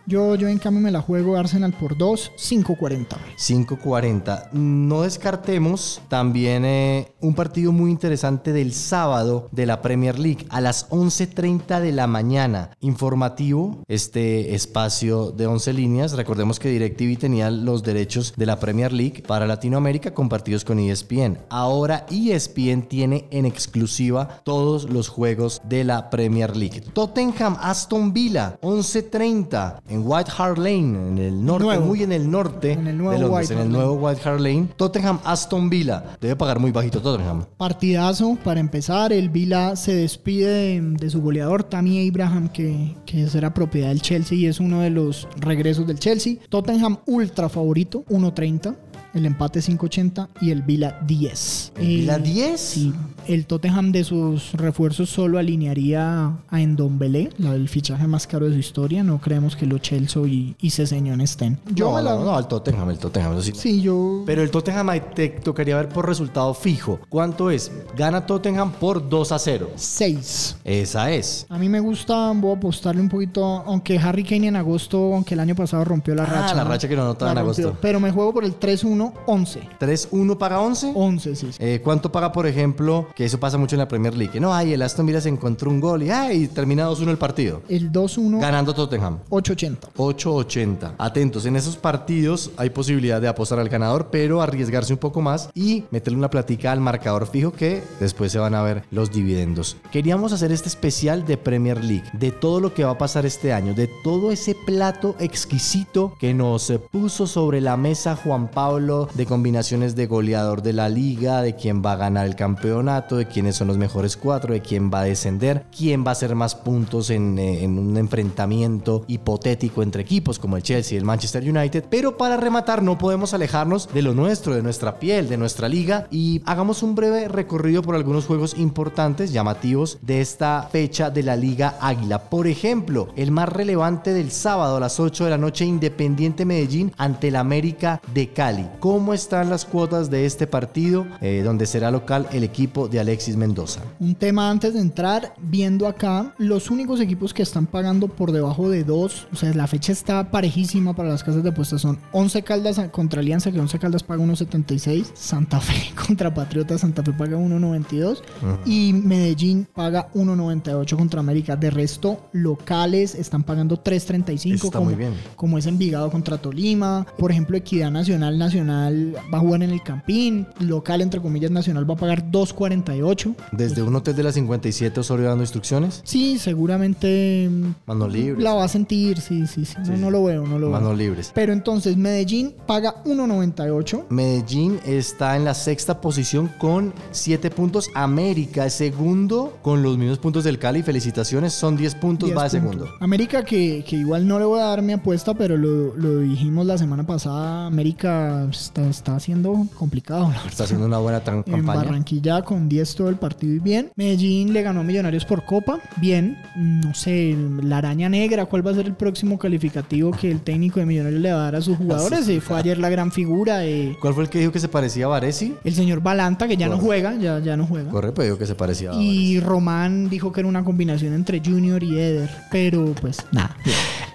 Yo, 0.10 0.36
yo 0.36 0.48
en 0.48 0.58
cambio 0.58 0.82
me 0.82 0.90
la 0.90 1.02
juego 1.02 1.36
Arsenal 1.36 1.74
por 1.74 1.98
2, 1.98 2.32
5.40. 2.38 3.18
5.40. 3.38 4.52
No 4.54 5.02
descartemos 5.02 6.02
también 6.08 6.64
eh, 6.64 7.12
un 7.20 7.36
partido 7.36 7.74
muy 7.74 7.92
interesante 7.92 8.54
del 8.54 8.72
sábado 8.72 9.50
de 9.52 9.66
la 9.66 9.82
Premier 9.82 10.18
League 10.18 10.46
a 10.50 10.62
las 10.62 10.90
11.30 10.92 11.82
de 11.82 11.92
la 11.92 12.08
mañana. 12.08 12.70
Informativo, 12.80 13.84
este 13.90 14.56
espacio 14.56 15.32
de 15.32 15.46
11 15.46 15.74
líneas. 15.74 16.14
Recordemos 16.14 16.58
que 16.58 16.70
DirecTV 16.70 17.20
tenía 17.20 17.52
los 17.52 17.84
derechos 17.84 18.34
de 18.38 18.46
la 18.46 18.62
Premier 18.62 18.94
League 18.94 19.24
para 19.28 19.46
Latinoamérica 19.46 20.14
compartidos 20.14 20.64
con 20.64 20.80
ESPN. 20.80 21.38
Ahora 21.50 22.06
ESPN 22.10 22.84
tiene 22.84 23.28
en 23.32 23.46
exclusiva 23.46 24.42
todos 24.46 24.90
los 24.90 25.10
juegos 25.10 25.62
de 25.66 25.84
la 25.84 26.10
Premier 26.10 26.56
League. 26.56 26.80
Tottenham 26.94 27.58
Aston 27.60 28.14
Villa 28.14 28.58
11.30 28.62 29.82
en 29.90 29.97
White 30.06 30.32
Hart 30.38 30.58
Lane 30.58 31.08
en 31.08 31.18
el 31.18 31.46
norte, 31.46 31.66
Nuevo. 31.66 31.86
muy 31.86 32.04
en 32.04 32.12
el 32.12 32.30
norte 32.30 32.74
En 32.74 32.88
el 32.88 32.98
nuevo 32.98 33.12
de 33.14 33.20
Londres, 33.20 33.50
White 33.50 33.54
en 33.54 33.60
el 33.60 33.72
nuevo 33.72 33.94
White 33.94 34.22
Hart 34.24 34.40
Lane. 34.40 34.68
Tottenham 34.76 35.20
Aston 35.24 35.70
Villa 35.70 36.04
debe 36.20 36.36
pagar 36.36 36.60
muy 36.60 36.72
bajito 36.72 37.02
Tottenham. 37.02 37.46
Partidazo 37.58 38.38
para 38.44 38.60
empezar. 38.60 39.14
El 39.14 39.30
Vila 39.30 39.76
se 39.76 39.96
despide 39.96 40.48
de, 40.48 40.82
de 40.82 41.10
su 41.10 41.22
goleador 41.22 41.64
Tammy 41.64 42.08
Abraham, 42.08 42.50
que, 42.50 42.96
que 43.06 43.28
será 43.28 43.54
propiedad 43.54 43.90
del 43.90 44.02
Chelsea 44.02 44.38
y 44.38 44.46
es 44.46 44.60
uno 44.60 44.82
de 44.82 44.90
los 44.90 45.28
regresos 45.38 45.88
del 45.88 46.00
Chelsea. 46.00 46.36
Tottenham 46.50 46.98
ultra 47.06 47.50
favorito, 47.50 48.04
1.30. 48.10 48.76
El 49.18 49.26
empate 49.26 49.60
5.80 49.62 50.28
y 50.42 50.52
el 50.52 50.62
Vila 50.62 51.00
10. 51.08 51.72
¿El 51.78 51.88
Vila 51.88 52.16
Eh, 52.18 52.20
10? 52.22 52.60
Sí. 52.62 52.94
El 53.28 53.46
Tottenham 53.48 53.92
de 53.92 54.04
sus 54.04 54.54
refuerzos 54.54 55.10
solo 55.10 55.38
alinearía 55.40 56.38
a 56.50 56.62
Endombele, 56.62 57.30
el 57.40 57.68
fichaje 57.68 58.06
más 58.08 58.26
caro 58.28 58.46
de 58.46 58.54
su 58.54 58.60
historia. 58.60 59.04
No 59.04 59.20
creemos 59.20 59.56
que 59.56 59.66
lo 59.66 59.80
Chelsea 59.80 60.22
y, 60.28 60.56
y 60.62 60.70
Ceseñón 60.70 61.20
estén. 61.22 61.58
Yo 61.74 61.90
no, 61.90 61.98
me 61.98 62.04
la- 62.04 62.16
no, 62.16 62.24
no, 62.26 62.40
el 62.40 62.46
Tottenham, 62.48 62.90
el 62.92 63.00
Tottenham, 63.00 63.34
eso 63.34 63.42
sí. 63.42 63.52
Sí, 63.56 63.82
yo. 63.82 64.24
Pero 64.26 64.44
el 64.44 64.52
Tottenham 64.52 64.88
te 65.14 65.28
tocaría 65.30 65.76
ver 65.76 65.90
por 65.90 66.06
resultado 66.08 66.54
fijo. 66.54 67.00
¿Cuánto 67.10 67.50
es? 67.52 67.72
Gana 67.98 68.26
Tottenham 68.26 68.72
por 68.74 69.10
2 69.10 69.32
a 69.32 69.40
0. 69.40 69.72
6. 69.76 70.58
Esa 70.64 71.12
es. 71.12 71.46
A 71.50 71.58
mí 71.58 71.68
me 71.70 71.80
gusta, 71.80 72.32
voy 72.34 72.52
a 72.54 72.58
apostarle 72.58 73.02
un 73.02 73.10
poquito, 73.10 73.44
aunque 73.44 73.98
Harry 73.98 74.24
Kane 74.24 74.48
en 74.48 74.56
agosto, 74.56 75.14
aunque 75.16 75.34
el 75.34 75.40
año 75.42 75.56
pasado 75.56 75.84
rompió 75.84 76.14
la 76.16 76.24
Ah, 76.24 76.28
racha. 76.28 76.54
la 76.56 76.64
racha 76.64 76.88
que 76.88 76.96
no 76.96 77.02
anotaba 77.02 77.34
La 77.34 77.42
en 77.42 77.46
agosto. 77.46 77.78
Pero 77.82 78.00
me 78.00 78.12
juego 78.12 78.32
por 78.34 78.46
el 78.46 78.58
3-1, 78.60 79.07
11. 79.26 79.62
3-1 79.80 80.38
paga 80.38 80.60
11. 80.62 80.92
11, 80.96 81.36
sí. 81.36 81.48
sí. 81.52 81.58
Eh, 81.60 81.82
¿Cuánto 81.84 82.12
paga, 82.12 82.32
por 82.32 82.48
ejemplo, 82.48 83.08
que 83.16 83.26
eso 83.26 83.40
pasa 83.40 83.58
mucho 83.58 83.76
en 83.76 83.80
la 83.80 83.88
Premier 83.88 84.16
League? 84.16 84.40
No, 84.40 84.54
ay, 84.54 84.74
el 84.74 84.82
Aston 84.82 85.06
Villa 85.06 85.22
se 85.22 85.30
encontró 85.30 85.70
un 85.70 85.80
gol 85.80 86.04
y, 86.04 86.10
ay, 86.10 86.48
termina 86.48 86.90
2-1 86.90 87.10
el 87.10 87.18
partido. 87.18 87.62
El 87.70 87.92
2-1, 87.92 88.40
Ganando 88.40 88.74
Tottenham. 88.74 89.20
8-80. 89.30 89.78
8.80. 89.98 90.94
Atentos, 90.98 91.46
en 91.46 91.56
esos 91.56 91.78
partidos 91.78 92.52
hay 92.58 92.70
posibilidad 92.70 93.22
de 93.22 93.28
apostar 93.28 93.60
al 93.60 93.70
ganador, 93.70 94.10
pero 94.12 94.42
arriesgarse 94.42 94.94
un 94.94 95.00
poco 95.00 95.22
más 95.22 95.50
y 95.54 95.86
meterle 95.92 96.18
una 96.18 96.30
platica 96.30 96.72
al 96.72 96.80
marcador 96.80 97.28
fijo 97.28 97.52
que 97.52 97.84
después 98.00 98.32
se 98.32 98.40
van 98.40 98.56
a 98.56 98.62
ver 98.62 98.84
los 98.92 99.12
dividendos. 99.12 99.78
Queríamos 99.92 100.34
hacer 100.34 100.52
este 100.52 100.70
especial 100.70 101.26
de 101.26 101.38
Premier 101.38 101.84
League, 101.84 102.10
de 102.14 102.32
todo 102.32 102.60
lo 102.60 102.74
que 102.74 102.84
va 102.84 102.92
a 102.92 102.98
pasar 102.98 103.26
este 103.26 103.54
año, 103.54 103.74
de 103.74 103.90
todo 104.04 104.32
ese 104.32 104.56
plato 104.66 105.16
exquisito 105.20 106.16
que 106.20 106.34
nos 106.34 106.72
puso 106.92 107.28
sobre 107.28 107.62
la 107.62 107.78
mesa 107.78 108.16
Juan 108.16 108.50
Pablo 108.50 108.97
de 109.06 109.26
combinaciones 109.26 109.96
de 109.96 110.08
goleador 110.08 110.62
de 110.62 110.74
la 110.74 110.90
liga, 110.90 111.42
de 111.42 111.56
quién 111.56 111.84
va 111.86 111.94
a 111.94 111.98
ganar 111.98 112.26
el 112.26 112.36
campeonato, 112.36 113.18
de 113.18 113.28
quiénes 113.28 113.56
son 113.56 113.68
los 113.68 113.78
mejores 113.78 114.18
cuatro, 114.18 114.54
de 114.54 114.62
quién 114.62 114.92
va 114.92 115.02
a 115.02 115.04
descender, 115.04 115.66
quién 115.76 116.04
va 116.04 116.10
a 116.10 116.12
hacer 116.14 116.36
más 116.36 116.56
puntos 116.56 117.10
en, 117.10 117.38
eh, 117.38 117.64
en 117.64 117.78
un 117.78 117.98
enfrentamiento 117.98 119.06
hipotético 119.08 119.84
entre 119.84 120.02
equipos 120.02 120.40
como 120.40 120.58
el 120.58 120.64
Chelsea 120.64 120.96
y 120.96 120.98
el 121.00 121.06
Manchester 121.06 121.44
United. 121.44 121.86
Pero 121.90 122.18
para 122.18 122.38
rematar 122.38 122.84
no 122.84 122.98
podemos 122.98 123.34
alejarnos 123.34 123.90
de 123.94 124.02
lo 124.02 124.14
nuestro, 124.14 124.56
de 124.56 124.64
nuestra 124.64 125.00
piel, 125.00 125.30
de 125.30 125.38
nuestra 125.38 125.70
liga 125.70 126.08
y 126.12 126.42
hagamos 126.46 126.84
un 126.84 126.96
breve 126.96 127.28
recorrido 127.28 127.82
por 127.82 127.96
algunos 127.96 128.26
juegos 128.26 128.58
importantes, 128.58 129.32
llamativos 129.32 130.00
de 130.02 130.22
esta 130.22 130.68
fecha 130.72 131.10
de 131.10 131.24
la 131.24 131.36
Liga 131.36 131.78
Águila. 131.82 132.30
Por 132.30 132.48
ejemplo, 132.48 133.10
el 133.16 133.32
más 133.32 133.50
relevante 133.50 134.14
del 134.14 134.32
sábado 134.32 134.78
a 134.78 134.80
las 134.80 135.00
8 135.00 135.26
de 135.26 135.30
la 135.30 135.38
noche, 135.38 135.66
Independiente 135.66 136.46
Medellín 136.46 136.94
ante 136.98 137.30
el 137.30 137.36
América 137.36 138.02
de 138.14 138.30
Cali. 138.30 138.66
¿Cómo 138.80 139.16
están 139.16 139.50
las 139.50 139.66
cuotas 139.66 140.12
de 140.12 140.28
este 140.28 140.46
partido 140.46 141.08
eh, 141.20 141.42
donde 141.44 141.66
será 141.66 141.90
local 141.90 142.28
el 142.32 142.44
equipo 142.44 142.88
de 142.88 143.00
Alexis 143.00 143.36
Mendoza? 143.36 143.82
Un 144.00 144.14
tema 144.14 144.52
antes 144.52 144.76
de 144.76 144.80
entrar, 144.80 145.34
viendo 145.42 145.88
acá, 145.88 146.36
los 146.38 146.70
únicos 146.70 147.00
equipos 147.00 147.34
que 147.34 147.42
están 147.42 147.66
pagando 147.66 148.08
por 148.08 148.32
debajo 148.32 148.70
de 148.70 148.84
2, 148.84 149.28
o 149.34 149.36
sea, 149.36 149.52
la 149.56 149.66
fecha 149.66 149.92
está 149.92 150.30
parejísima 150.30 150.96
para 150.96 151.10
las 151.10 151.24
casas 151.24 151.42
de 151.42 151.50
apuestas, 151.50 151.82
son 151.82 151.98
11 152.12 152.44
Caldas 152.44 152.80
contra 152.92 153.22
Alianza, 153.22 153.52
que 153.52 153.60
11 153.60 153.80
Caldas 153.80 154.04
paga 154.04 154.24
1.76, 154.24 155.08
Santa 155.16 155.60
Fe 155.60 155.92
contra 156.08 156.32
Patriota, 156.32 156.78
Santa 156.78 157.02
Fe 157.02 157.14
paga 157.14 157.36
1.92 157.36 158.22
y 158.66 158.94
Medellín 158.94 159.68
paga 159.74 160.12
1.98 160.14 160.96
contra 160.96 161.20
América. 161.20 161.56
De 161.56 161.72
resto, 161.72 162.30
locales 162.32 163.16
están 163.16 163.42
pagando 163.42 163.84
3.35 163.84 164.54
Está 164.54 164.78
como, 164.78 164.92
como 165.36 165.58
es 165.58 165.66
Envigado 165.66 166.12
contra 166.12 166.38
Tolima. 166.38 167.08
Por 167.18 167.32
ejemplo, 167.32 167.58
Equidad 167.58 167.90
Nacional, 167.90 168.38
Nacional 168.38 168.67
va 168.70 169.38
a 169.38 169.40
jugar 169.40 169.64
en 169.64 169.72
el 169.72 169.82
Campín, 169.84 170.48
local 170.60 171.02
entre 171.02 171.22
comillas 171.22 171.52
Nacional 171.52 171.90
va 171.90 171.94
a 171.96 171.98
pagar 171.98 172.32
2.48. 172.32 173.36
Desde 173.52 173.82
un 173.82 173.96
hotel 173.96 174.16
de 174.16 174.24
la 174.24 174.32
57 174.32 175.00
Osorio 175.00 175.26
dando 175.28 175.44
instrucciones. 175.44 176.02
Sí, 176.04 176.38
seguramente 176.40 177.50
mm, 177.50 177.74
Manos 177.86 178.12
libres. 178.12 178.44
la 178.44 178.54
va 178.54 178.64
a 178.66 178.68
sentir, 178.68 179.20
sí, 179.22 179.48
sí, 179.48 179.66
sí. 179.66 179.76
No, 179.80 179.86
Sí, 179.86 179.92
no 179.98 180.12
lo 180.12 180.24
veo, 180.24 180.46
no 180.46 180.60
lo 180.60 180.70
Manos 180.70 180.90
veo. 180.90 180.98
libres. 180.98 181.32
Pero 181.34 181.54
entonces 181.54 181.98
Medellín 181.98 182.54
paga 182.66 183.04
1.98. 183.06 184.06
Medellín 184.10 184.80
está 184.86 185.36
en 185.36 185.46
la 185.46 185.54
sexta 185.54 186.02
posición 186.02 186.50
con 186.58 186.94
7 187.12 187.50
puntos. 187.52 187.90
América 187.96 188.66
es 188.66 188.74
segundo 188.74 189.58
con 189.62 189.82
los 189.84 189.98
mismos 189.98 190.20
puntos 190.20 190.44
del 190.44 190.60
Cali. 190.60 190.84
Felicitaciones, 190.84 191.54
son 191.54 191.78
10 191.78 191.96
puntos, 191.96 192.28
10 192.30 192.38
va 192.38 192.44
de 192.50 192.60
puntos. 192.60 192.74
segundo. 192.76 192.98
América 193.00 193.44
que, 193.44 193.84
que 193.88 193.96
igual 193.96 194.28
no 194.28 194.40
le 194.40 194.46
voy 194.46 194.60
a 194.60 194.66
dar 194.66 194.82
mi 194.82 194.94
apuesta, 194.94 195.34
pero 195.34 195.58
lo, 195.58 195.96
lo 195.96 196.20
dijimos 196.20 196.66
la 196.66 196.78
semana 196.78 197.06
pasada, 197.06 197.66
América 197.68 198.48
está, 198.66 198.88
está 198.88 199.16
haciendo 199.16 199.66
complicado. 199.76 200.30
la. 200.32 200.50
Está 200.50 200.64
haciendo 200.66 200.86
una 200.86 200.98
buena 200.98 201.20
tan- 201.22 201.38
En 201.38 201.44
campaña. 201.44 201.84
Barranquilla 201.84 202.42
con 202.42 202.68
10 202.70 202.96
todo 202.96 203.10
el 203.10 203.16
partido 203.16 203.54
y 203.54 203.60
bien. 203.60 203.92
Medellín 203.96 204.54
le 204.54 204.62
ganó 204.62 204.82
a 204.82 204.84
Millonarios 204.84 205.26
por 205.26 205.46
Copa. 205.46 205.80
Bien. 205.98 206.38
No 206.56 206.94
sé, 206.94 207.36
la 207.64 207.78
araña 207.78 208.10
negra, 208.10 208.46
¿cuál 208.46 208.66
va 208.66 208.72
a 208.72 208.76
ser 208.76 208.86
el 208.88 208.94
próximo 208.96 209.38
calificativo 209.40 210.12
que 210.12 210.32
el 210.32 210.42
técnico 210.42 210.80
de 210.80 210.86
Millonarios 210.86 211.22
le 211.22 211.32
va 211.32 211.40
a 211.40 211.44
dar 211.44 211.56
a 211.58 211.62
sus 211.62 211.78
jugadores? 211.78 212.28
Eh, 212.30 212.42
Fue 212.42 212.58
ayer 212.58 212.78
la 212.78 212.90
gran 212.90 213.12
figura. 213.12 213.66
eh, 213.66 213.96
¿Cuál 214.02 214.14
fue 214.14 214.24
el 214.24 214.30
que 214.30 214.40
dijo 214.40 214.52
que 214.52 214.60
se 214.60 214.68
parecía 214.68 215.06
a 215.06 215.10
Varesi? 215.10 215.54
el 215.64 215.74
señor 215.76 216.02
Balanta, 216.02 216.48
que 216.48 216.58
ya 216.58 216.68
no 216.68 216.80
Correcto. 216.80 216.86
juega, 217.10 217.16
ya, 217.22 217.40
ya 217.40 217.58
no 217.58 217.66
juega. 217.68 217.90
Corre, 217.92 218.12
pero 218.12 218.26
dijo 218.26 218.38
que 218.38 218.46
se 218.48 218.56
parecía 218.56 218.92
a. 218.92 218.96
Y 218.96 219.40
Román 219.40 220.10
dijo 220.10 220.32
que 220.32 220.40
era 220.42 220.50
una 220.50 220.64
combinación 220.64 221.14
entre 221.14 221.42
Junior 221.44 221.84
y 221.84 221.98
Eder. 222.00 222.30
Pero 222.52 222.94
pues 223.00 223.18
nada. 223.32 223.56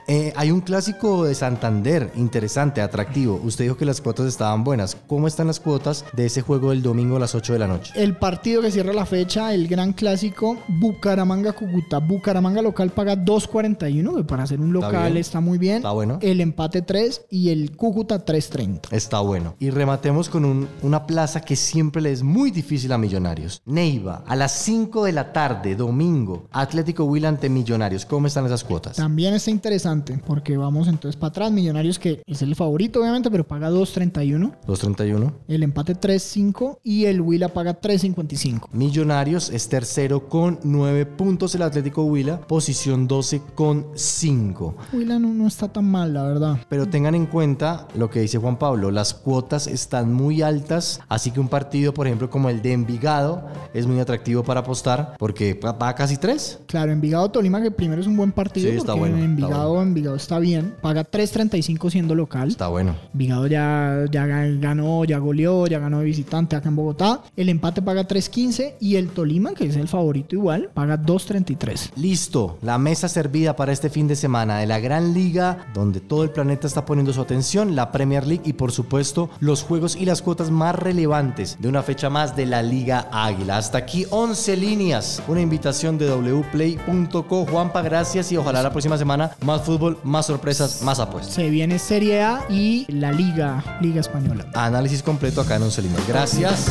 Eh, 0.09 0.33
hay 0.37 0.51
un 0.51 0.61
clásico 0.61 1.25
de 1.25 1.35
Santander, 1.35 2.11
interesante, 2.17 2.81
atractivo. 2.81 3.41
Usted 3.45 3.65
dijo 3.65 3.77
que 3.77 3.85
las 3.85 4.01
cuotas 4.01 4.27
estaban 4.27 4.65
buenas. 4.65 4.97
¿Cómo 5.07 5.27
están 5.29 5.47
las 5.47 5.61
cuotas 5.61 6.05
de 6.13 6.27
ese 6.27 6.43
juego 6.43 6.71
del 6.71 6.83
domingo 6.83 7.17
a 7.17 7.21
las 7.21 7.35
8 7.35 7.53
de 7.53 7.59
la 7.59 7.69
noche? 7.69 7.93
El 7.95 8.17
partido 8.17 8.63
que 8.63 8.71
cierra 8.71 8.93
la 8.93 9.07
fecha, 9.07 9.55
el 9.55 9.69
gran 9.69 9.93
clásico, 9.93 10.59
Bucaramanga-Cúcuta. 10.69 11.99
Bucaramanga 11.99 12.63
local 12.63 12.91
paga 12.91 13.15
2.41, 13.17 14.17
que 14.17 14.25
para 14.25 14.47
ser 14.47 14.61
un 14.61 14.75
Está 14.75 14.87
local 14.87 15.13
bien. 15.13 15.17
está 15.19 15.41
muy 15.41 15.59
bien. 15.59 15.77
Está 15.77 15.93
bueno. 15.93 16.19
El 16.23 16.41
empate 16.41 16.83
3 16.83 17.27
y 17.31 17.51
el 17.51 17.77
Cúcuta 17.77 18.25
3.30. 18.25 18.89
Está 18.91 19.21
bueno. 19.21 19.55
Y 19.59 19.71
rematemos 19.71 20.29
con 20.29 20.45
un- 20.45 20.69
una 20.83 21.07
plaza 21.07 21.41
que 21.43 21.57
siempre 21.57 22.03
le 22.03 22.13
es 22.13 22.23
muy 22.23 22.51
difícil 22.51 22.93
a 22.93 22.99
Millonarios. 22.99 23.63
Neiva, 23.67 24.25
a 24.27 24.37
las 24.37 24.53
5 24.53 25.05
de 25.05 25.13
la 25.13 25.33
tarde, 25.33 25.77
domingo, 25.77 26.49
Atlético 26.51 27.05
Huila 27.05 27.29
ante 27.29 27.49
Millonarios. 27.49 28.05
¿Cómo 28.07 28.27
están 28.27 28.47
esas 28.47 28.65
cuotas? 28.65 28.97
También 28.97 29.35
está 29.35 29.51
interesante 29.51 29.92
porque 30.27 30.57
vamos 30.57 30.89
entonces 30.89 31.17
para 31.17 31.29
atrás. 31.29 31.53
Millonarios 31.53 31.99
que 31.99 32.23
es 32.27 32.43
el 32.43 32.55
favorito 32.55 33.01
obviamente, 33.01 33.31
pero 33.31 33.47
paga 33.47 33.71
2.31. 33.71 34.55
231. 34.67 35.33
El 35.49 35.63
empate 35.63 35.95
3.5 35.95 36.79
y 36.83 37.05
el 37.05 37.21
Huila 37.21 37.49
paga 37.49 37.81
3.55. 37.81 38.69
Millonarios 38.73 39.51
es 39.51 39.69
tercero 39.69 40.29
con 40.29 40.59
9 40.63 41.07
puntos. 41.07 41.55
El 41.55 41.63
Atlético 41.63 42.05
Huila, 42.05 42.41
posición 42.41 43.07
12 43.07 43.43
con 43.55 43.87
5. 43.95 44.77
Huila 44.93 45.19
no, 45.19 45.33
no 45.35 45.47
está 45.47 45.69
tan 45.69 45.85
mal, 45.85 46.15
la 46.15 46.23
verdad. 46.25 46.59
Pero 46.69 46.87
tengan 46.87 47.15
en 47.15 47.27
cuenta 47.27 47.89
lo 47.95 48.11
que 48.11 48.21
dice 48.21 48.39
Juan 48.39 48.59
Pablo, 48.59 48.91
las 48.91 49.15
cuotas 49.15 49.67
están 49.67 50.13
muy 50.13 50.43
altas, 50.43 51.01
así 51.09 51.31
que 51.31 51.41
un 51.41 51.49
partido, 51.49 51.93
por 51.93 52.07
ejemplo, 52.07 52.31
como 52.31 52.49
el 52.49 52.63
de 52.63 52.73
Envigado, 52.73 53.47
es 53.75 53.87
muy 53.87 53.99
atractivo 54.01 54.43
para 54.43 54.61
apostar 54.61 55.17
porque 55.19 55.55
va 55.55 55.89
a 55.89 55.95
casi 55.95 56.17
3. 56.17 56.61
Claro, 56.67 56.93
Envigado 56.93 57.31
Tolima, 57.31 57.61
que 57.61 57.71
primero 57.71 58.01
es 58.01 58.07
un 58.07 58.17
buen 58.17 58.33
partido. 58.33 58.71
Sí, 58.71 58.77
está 58.77 58.95
porque 58.95 59.11
bueno, 59.11 59.25
Envigado 59.25 59.82
Envigado 59.83 60.17
está 60.17 60.39
bien, 60.39 60.75
paga 60.81 61.05
3.35 61.05 61.91
siendo 61.91 62.15
local. 62.15 62.49
Está 62.49 62.69
bueno. 62.69 62.95
Envigado 63.13 63.47
ya, 63.47 64.05
ya 64.11 64.27
ga- 64.27 64.61
ganó, 64.61 65.05
ya 65.05 65.19
goleó, 65.19 65.67
ya 65.67 65.79
ganó 65.79 65.99
de 66.01 66.05
visitante 66.07 66.57
acá 66.57 66.69
en 66.69 66.77
Bogotá. 66.77 67.21
El 67.37 67.49
empate 67.49 67.83
paga 67.83 68.07
3.15 68.07 68.75
y 68.81 68.97
el 68.97 69.09
Tolima, 69.11 69.55
que 69.55 69.67
es 69.67 69.77
el 69.77 69.89
favorito 69.89 70.35
igual, 70.35 70.71
paga 70.75 70.97
2.33. 70.99 71.91
Listo, 71.97 72.59
la 72.63 72.79
mesa 72.79 73.09
servida 73.09 73.57
para 73.57 73.73
este 73.73 73.91
fin 73.91 74.09
de 74.09 74.17
semana 74.17 74.59
de 74.59 74.67
la 74.67 74.79
Gran 74.81 75.13
Liga, 75.15 75.67
donde 75.75 76.01
todo 76.01 76.25
el 76.25 76.31
planeta 76.31 76.67
está 76.67 76.85
poniendo 76.85 77.13
su 77.13 77.21
atención, 77.21 77.75
la 77.77 77.93
Premier 77.93 78.27
League 78.27 78.43
y 78.45 78.53
por 78.55 78.73
supuesto 78.73 79.31
los 79.41 79.63
juegos 79.63 79.97
y 79.97 80.05
las 80.05 80.23
cuotas 80.23 80.51
más 80.51 80.75
relevantes 80.75 81.57
de 81.61 81.69
una 81.69 81.83
fecha 81.83 82.11
más 82.11 82.37
de 82.37 82.47
la 82.47 82.63
Liga 82.63 83.09
Águila. 83.13 83.57
Hasta 83.59 83.79
aquí 83.79 84.07
11 84.11 84.57
líneas, 84.57 85.23
una 85.29 85.41
invitación 85.41 85.99
de 85.99 86.11
wplay.co. 86.11 87.47
Juanpa, 87.47 87.83
gracias 87.83 88.31
y 88.33 88.37
ojalá 88.37 88.63
la 88.63 88.71
próxima 88.71 88.97
semana 88.99 89.33
más 89.45 89.63
fútbol, 89.63 89.72
más 90.03 90.27
sorpresas, 90.27 90.83
más 90.83 90.99
apuestas. 91.01 91.35
Se 91.35 91.51
viene 91.51 91.79
Serie 91.79 92.23
A 92.23 92.45
y 92.49 92.87
la 92.93 93.13
Liga, 93.13 93.79
Liga 93.81 94.01
Española. 94.01 94.47
Análisis 94.55 95.03
completo 95.03 95.41
acá 95.41 95.57
en 95.57 95.63
11 95.63 95.83
líneas. 95.83 96.09
Gracias. 96.09 96.71